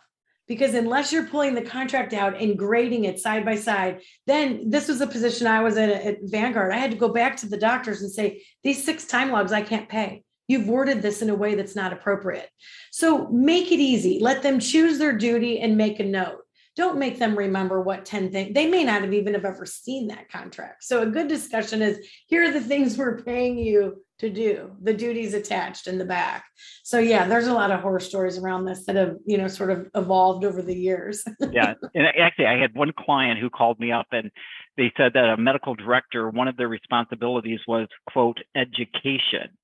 because 0.47 0.73
unless 0.73 1.11
you're 1.11 1.27
pulling 1.27 1.55
the 1.55 1.61
contract 1.61 2.13
out 2.13 2.39
and 2.39 2.57
grading 2.57 3.05
it 3.05 3.19
side 3.19 3.45
by 3.45 3.55
side, 3.55 4.01
then 4.27 4.69
this 4.69 4.87
was 4.87 5.01
a 5.01 5.07
position 5.07 5.47
I 5.47 5.61
was 5.61 5.77
in 5.77 5.89
at 5.89 6.17
Vanguard. 6.23 6.71
I 6.71 6.77
had 6.77 6.91
to 6.91 6.97
go 6.97 7.09
back 7.09 7.37
to 7.37 7.47
the 7.47 7.57
doctors 7.57 8.01
and 8.01 8.11
say, 8.11 8.43
these 8.63 8.83
six 8.83 9.05
time 9.05 9.31
logs 9.31 9.51
I 9.51 9.61
can't 9.61 9.89
pay. 9.89 10.23
You've 10.47 10.67
worded 10.67 11.01
this 11.01 11.21
in 11.21 11.29
a 11.29 11.35
way 11.35 11.55
that's 11.55 11.75
not 11.75 11.93
appropriate. 11.93 12.49
So 12.91 13.27
make 13.29 13.71
it 13.71 13.79
easy. 13.79 14.19
Let 14.19 14.43
them 14.43 14.59
choose 14.59 14.99
their 14.99 15.17
duty 15.17 15.59
and 15.59 15.77
make 15.77 15.99
a 15.99 16.05
note 16.05 16.41
don't 16.75 16.99
make 16.99 17.17
them 17.19 17.37
remember 17.37 17.81
what 17.81 18.05
10 18.05 18.31
things 18.31 18.53
they 18.53 18.67
may 18.67 18.83
not 18.83 19.01
have 19.01 19.13
even 19.13 19.33
have 19.33 19.45
ever 19.45 19.65
seen 19.65 20.07
that 20.07 20.29
contract 20.29 20.83
so 20.83 21.01
a 21.01 21.05
good 21.05 21.27
discussion 21.27 21.81
is 21.81 22.05
here 22.27 22.43
are 22.43 22.51
the 22.51 22.61
things 22.61 22.97
we're 22.97 23.21
paying 23.23 23.57
you 23.57 24.03
to 24.19 24.29
do. 24.29 24.71
The 24.81 24.93
duties 24.93 25.33
attached 25.33 25.87
in 25.87 25.97
the 25.97 26.05
back. 26.05 26.45
So 26.83 26.99
yeah 26.99 27.27
there's 27.27 27.47
a 27.47 27.53
lot 27.53 27.71
of 27.71 27.81
horror 27.81 27.99
stories 27.99 28.37
around 28.37 28.65
this 28.65 28.85
that 28.85 28.95
have 28.95 29.15
you 29.25 29.37
know 29.37 29.47
sort 29.47 29.71
of 29.71 29.89
evolved 29.95 30.45
over 30.45 30.61
the 30.61 30.75
years. 30.75 31.23
Yeah 31.51 31.73
and 31.93 32.07
actually 32.07 32.47
i 32.47 32.57
had 32.57 32.75
one 32.75 32.91
client 32.97 33.39
who 33.39 33.49
called 33.49 33.79
me 33.79 33.91
up 33.91 34.07
and 34.11 34.31
they 34.77 34.91
said 34.97 35.13
that 35.13 35.25
a 35.25 35.37
medical 35.37 35.75
director 35.75 36.29
one 36.29 36.47
of 36.47 36.57
their 36.57 36.67
responsibilities 36.67 37.59
was 37.67 37.87
quote 38.09 38.39
education. 38.55 39.57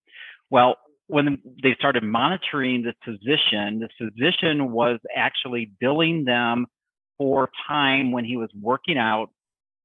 Well 0.49 0.75
when 1.07 1.39
they 1.61 1.75
started 1.77 2.03
monitoring 2.03 2.83
the 2.83 2.93
physician, 3.03 3.79
the 3.81 3.89
physician 3.97 4.71
was 4.71 4.97
actually 5.13 5.69
billing 5.81 6.23
them 6.23 6.67
for 7.17 7.49
time 7.67 8.13
when 8.13 8.23
he 8.23 8.37
was 8.37 8.49
working 8.59 8.97
out 8.97 9.27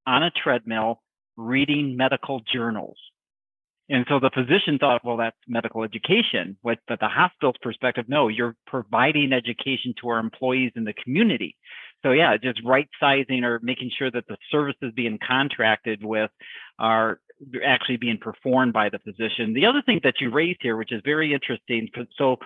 on 0.07 0.22
a 0.22 0.31
treadmill 0.31 1.02
reading 1.37 1.96
medical 1.96 2.40
journals. 2.52 2.96
And 3.88 4.05
so 4.09 4.18
the 4.18 4.31
physician 4.35 4.79
thought, 4.79 5.05
well, 5.05 5.16
that's 5.16 5.37
medical 5.46 5.85
education. 5.85 6.57
But, 6.62 6.79
the 6.88 6.96
hospital's 7.09 7.57
perspective, 7.62 8.07
no, 8.09 8.29
you're 8.29 8.57
providing 8.66 9.33
education 9.33 9.94
to 10.01 10.09
our 10.09 10.18
employees 10.18 10.72
in 10.75 10.85
the 10.85 10.92
community. 10.92 11.57
So 12.03 12.12
yeah, 12.12 12.37
just 12.37 12.61
right 12.64 12.88
sizing 13.01 13.44
or 13.44 13.59
making 13.62 13.90
sure 13.96 14.11
that 14.11 14.27
the 14.29 14.37
services 14.51 14.92
being 14.94 15.18
contracted 15.27 16.05
with 16.05 16.31
are 16.79 17.20
actually 17.64 17.96
being 17.96 18.18
performed 18.18 18.72
by 18.72 18.88
the 18.88 18.99
physician. 18.99 19.53
The 19.55 19.66
other 19.66 19.83
thing 19.83 20.01
that 20.05 20.20
you 20.20 20.31
raised 20.31 20.61
here, 20.62 20.77
which 20.77 20.92
is 20.92 21.03
very 21.05 21.35
interesting, 21.35 21.88
so 22.16 22.38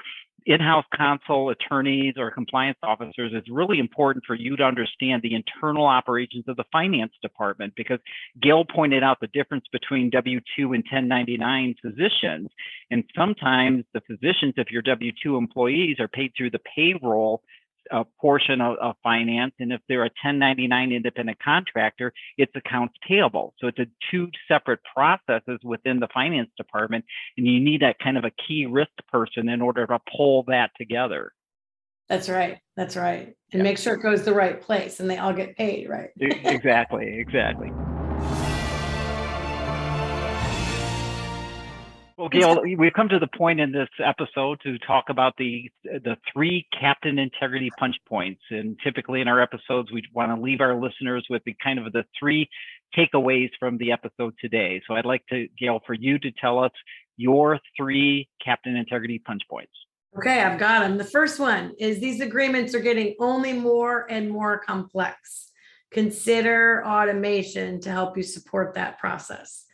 in-house 0.46 0.84
counsel 0.96 1.50
attorneys 1.50 2.14
or 2.16 2.30
compliance 2.30 2.78
officers 2.82 3.32
it's 3.34 3.48
really 3.50 3.78
important 3.78 4.24
for 4.26 4.34
you 4.34 4.56
to 4.56 4.62
understand 4.62 5.22
the 5.22 5.34
internal 5.34 5.86
operations 5.86 6.44
of 6.48 6.56
the 6.56 6.64
finance 6.72 7.12
department 7.22 7.72
because 7.76 7.98
gail 8.40 8.64
pointed 8.64 9.02
out 9.02 9.18
the 9.20 9.26
difference 9.28 9.64
between 9.72 10.10
w2 10.10 10.40
and 10.58 10.84
1099 10.90 11.74
physicians 11.82 12.48
and 12.90 13.04
sometimes 13.14 13.84
the 13.92 14.00
physicians 14.02 14.54
if 14.56 14.70
you're 14.70 14.82
w2 14.82 15.36
employees 15.36 15.96
are 16.00 16.08
paid 16.08 16.32
through 16.36 16.50
the 16.50 16.60
payroll 16.74 17.42
a 17.90 18.04
portion 18.20 18.60
of, 18.60 18.76
of, 18.78 18.96
finance. 19.02 19.52
And 19.58 19.72
if 19.72 19.80
they're 19.88 20.02
a 20.02 20.12
1099 20.22 20.92
independent 20.92 21.38
contractor, 21.42 22.12
it's 22.36 22.52
accounts 22.54 22.94
payable. 23.06 23.54
So 23.58 23.66
it's 23.66 23.78
a 23.78 23.86
two 24.10 24.28
separate 24.48 24.80
processes 24.94 25.58
within 25.62 26.00
the 26.00 26.08
finance 26.12 26.50
department. 26.56 27.04
And 27.36 27.46
you 27.46 27.60
need 27.60 27.82
that 27.82 27.98
kind 27.98 28.16
of 28.16 28.24
a 28.24 28.30
key 28.46 28.66
risk 28.66 28.90
person 29.10 29.48
in 29.48 29.60
order 29.60 29.86
to 29.86 29.98
pull 30.16 30.44
that 30.44 30.70
together. 30.76 31.32
That's 32.08 32.28
right. 32.28 32.58
That's 32.76 32.96
right. 32.96 33.34
And 33.52 33.60
yeah. 33.60 33.62
make 33.62 33.78
sure 33.78 33.94
it 33.94 34.02
goes 34.02 34.24
the 34.24 34.34
right 34.34 34.60
place 34.60 34.98
and 34.98 35.08
they 35.08 35.18
all 35.18 35.32
get 35.32 35.56
paid, 35.56 35.88
right? 35.88 36.10
exactly. 36.18 37.18
Exactly. 37.18 37.70
Gail, 42.30 42.62
we've 42.62 42.92
come 42.92 43.08
to 43.08 43.18
the 43.18 43.28
point 43.36 43.60
in 43.60 43.72
this 43.72 43.88
episode 44.04 44.60
to 44.62 44.78
talk 44.78 45.04
about 45.08 45.34
the 45.36 45.70
the 45.84 46.16
three 46.32 46.66
captain 46.78 47.18
integrity 47.18 47.70
punch 47.78 47.96
points. 48.08 48.40
And 48.50 48.78
typically 48.82 49.20
in 49.20 49.28
our 49.28 49.40
episodes, 49.40 49.90
we 49.92 50.02
want 50.12 50.34
to 50.34 50.40
leave 50.40 50.60
our 50.60 50.80
listeners 50.80 51.26
with 51.28 51.42
the 51.44 51.54
kind 51.62 51.78
of 51.78 51.92
the 51.92 52.04
three 52.18 52.48
takeaways 52.96 53.50
from 53.58 53.78
the 53.78 53.92
episode 53.92 54.34
today. 54.40 54.82
So 54.86 54.94
I'd 54.94 55.04
like 55.04 55.26
to, 55.28 55.48
Gail, 55.58 55.80
for 55.86 55.94
you 55.94 56.18
to 56.18 56.30
tell 56.32 56.58
us 56.58 56.72
your 57.16 57.58
three 57.76 58.28
captain 58.44 58.76
integrity 58.76 59.18
punch 59.18 59.42
points. 59.48 59.72
Okay, 60.16 60.42
I've 60.42 60.58
got 60.58 60.80
them. 60.80 60.98
The 60.98 61.04
first 61.04 61.38
one 61.38 61.72
is 61.78 62.00
these 62.00 62.20
agreements 62.20 62.74
are 62.74 62.80
getting 62.80 63.14
only 63.20 63.52
more 63.52 64.10
and 64.10 64.28
more 64.28 64.58
complex. 64.58 65.52
Consider 65.92 66.84
automation 66.84 67.80
to 67.82 67.90
help 67.90 68.16
you 68.16 68.22
support 68.22 68.74
that 68.74 68.98
process. 68.98 69.66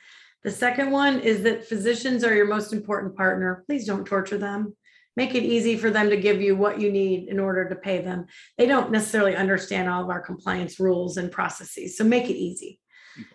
The 0.46 0.52
second 0.52 0.92
one 0.92 1.18
is 1.18 1.42
that 1.42 1.66
physicians 1.66 2.22
are 2.22 2.32
your 2.32 2.46
most 2.46 2.72
important 2.72 3.16
partner. 3.16 3.64
Please 3.66 3.84
don't 3.84 4.04
torture 4.04 4.38
them. 4.38 4.76
Make 5.16 5.34
it 5.34 5.42
easy 5.42 5.76
for 5.76 5.90
them 5.90 6.08
to 6.08 6.16
give 6.16 6.40
you 6.40 6.54
what 6.54 6.80
you 6.80 6.92
need 6.92 7.28
in 7.28 7.40
order 7.40 7.68
to 7.68 7.74
pay 7.74 8.00
them. 8.00 8.26
They 8.56 8.66
don't 8.66 8.92
necessarily 8.92 9.34
understand 9.34 9.88
all 9.88 10.04
of 10.04 10.08
our 10.08 10.20
compliance 10.20 10.78
rules 10.78 11.16
and 11.16 11.32
processes. 11.32 11.98
So 11.98 12.04
make 12.04 12.30
it 12.30 12.36
easy. 12.36 12.78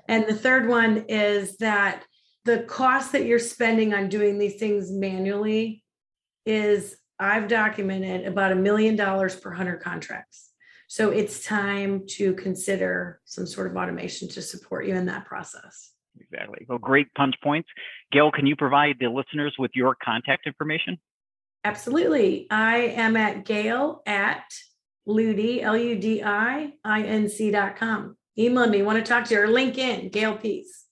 And 0.08 0.26
the 0.26 0.34
third 0.34 0.70
one 0.70 1.04
is 1.10 1.58
that 1.58 2.06
the 2.46 2.60
cost 2.60 3.12
that 3.12 3.26
you're 3.26 3.40
spending 3.40 3.94
on 3.94 4.08
doing 4.08 4.40
these 4.40 4.56
things 4.56 4.90
manually 4.90 5.84
is 6.46 6.96
I've 7.20 7.50
documented 7.50 8.26
about 8.26 8.54
a 8.54 8.56
million 8.56 8.96
dollars 8.96 9.36
per 9.36 9.52
hundred 9.52 9.82
contracts. 9.82 10.52
So 10.88 11.10
it's 11.10 11.44
time 11.44 12.04
to 12.12 12.36
consider 12.36 13.20
some 13.26 13.48
sort 13.48 13.70
of 13.70 13.76
automation 13.76 14.30
to 14.30 14.42
support 14.42 14.86
you 14.86 14.96
in 14.96 15.08
that 15.08 15.26
process. 15.26 15.92
Exactly. 16.32 16.66
Well, 16.68 16.78
great 16.78 17.14
punch 17.14 17.36
points. 17.44 17.70
Gail, 18.12 18.32
can 18.32 18.46
you 18.46 18.56
provide 18.56 18.96
the 19.00 19.08
listeners 19.08 19.56
with 19.60 19.72
your 19.74 19.96
contact 20.04 20.48
information? 20.48 20.98
Absolutely. 21.64 22.48
I 22.50 22.78
am 22.78 23.18
at 23.18 23.46
gail 23.46 24.02
at 24.06 24.46
Ludi, 25.06 25.62
L 25.62 25.78
U 25.78 25.98
D 25.98 26.24
I 26.24 26.74
I 26.84 27.04
N 27.04 27.30
C 27.30 27.52
dot 27.52 27.76
com. 27.76 28.18
Email 28.38 28.68
me, 28.70 28.82
want 28.82 28.98
to 28.98 29.08
talk 29.08 29.26
to 29.26 29.34
you, 29.34 29.42
or 29.42 29.48
LinkedIn, 29.48 30.12
Gail 30.12 30.38
Peace. 30.38 30.86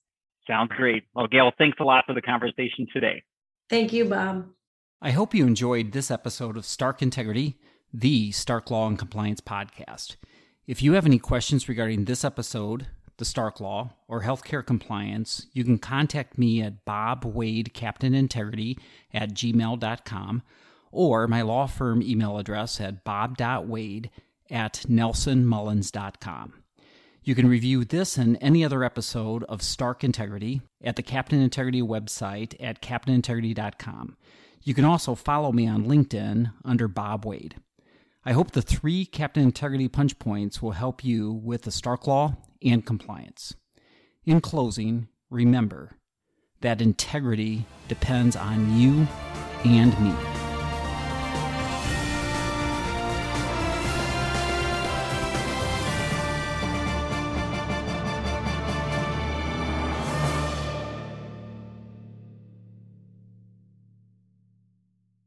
Sounds 0.46 0.70
great. 0.76 1.04
Well, 1.14 1.26
Gail, 1.26 1.52
thanks 1.56 1.78
a 1.80 1.84
lot 1.84 2.04
for 2.06 2.12
the 2.12 2.20
conversation 2.20 2.86
today. 2.92 3.22
Thank 3.70 3.92
you, 3.92 4.04
Bob. 4.04 4.46
I 5.00 5.12
hope 5.12 5.34
you 5.34 5.46
enjoyed 5.46 5.92
this 5.92 6.10
episode 6.10 6.56
of 6.56 6.66
Stark 6.66 7.00
Integrity, 7.00 7.58
the 7.94 8.30
Stark 8.32 8.70
Law 8.70 8.86
and 8.86 8.98
Compliance 8.98 9.40
podcast. 9.40 10.16
If 10.66 10.82
you 10.82 10.92
have 10.92 11.06
any 11.06 11.18
questions 11.18 11.68
regarding 11.68 12.04
this 12.04 12.24
episode, 12.24 12.88
the 13.20 13.24
Stark 13.24 13.60
Law, 13.60 13.90
or 14.08 14.22
healthcare 14.22 14.66
compliance, 14.66 15.46
you 15.52 15.62
can 15.62 15.78
contact 15.78 16.36
me 16.36 16.60
at 16.60 16.84
bobwadecaptainintegrity 16.84 17.32
Wade 17.32 17.74
Captain 17.74 18.14
Integrity 18.14 18.78
at 19.14 19.34
gmail.com 19.34 20.42
or 20.90 21.28
my 21.28 21.42
law 21.42 21.66
firm 21.66 22.02
email 22.02 22.38
address 22.38 22.80
at 22.80 23.04
bob.wade 23.04 24.10
at 24.50 24.84
nelsonmullins.com. 24.88 26.54
You 27.22 27.34
can 27.34 27.48
review 27.48 27.84
this 27.84 28.16
and 28.16 28.38
any 28.40 28.64
other 28.64 28.82
episode 28.82 29.44
of 29.44 29.62
Stark 29.62 30.02
Integrity 30.02 30.62
at 30.82 30.96
the 30.96 31.02
Captain 31.02 31.40
Integrity 31.40 31.82
website 31.82 32.54
at 32.58 32.82
captainintegrity.com. 32.82 34.16
You 34.62 34.74
can 34.74 34.84
also 34.84 35.14
follow 35.14 35.52
me 35.52 35.68
on 35.68 35.86
LinkedIn 35.86 36.52
under 36.64 36.88
Bob 36.88 37.24
Wade. 37.24 37.56
I 38.24 38.32
hope 38.32 38.50
the 38.50 38.62
three 38.62 39.04
Captain 39.04 39.42
Integrity 39.42 39.88
punch 39.88 40.18
points 40.18 40.60
will 40.60 40.72
help 40.72 41.04
you 41.04 41.32
with 41.32 41.62
the 41.62 41.70
Stark 41.70 42.06
Law 42.06 42.36
and 42.62 42.84
compliance. 42.84 43.54
In 44.24 44.40
closing, 44.40 45.08
remember 45.30 45.96
that 46.60 46.82
integrity 46.82 47.64
depends 47.88 48.36
on 48.36 48.78
you 48.78 49.08
and 49.64 49.98
me. 50.00 50.39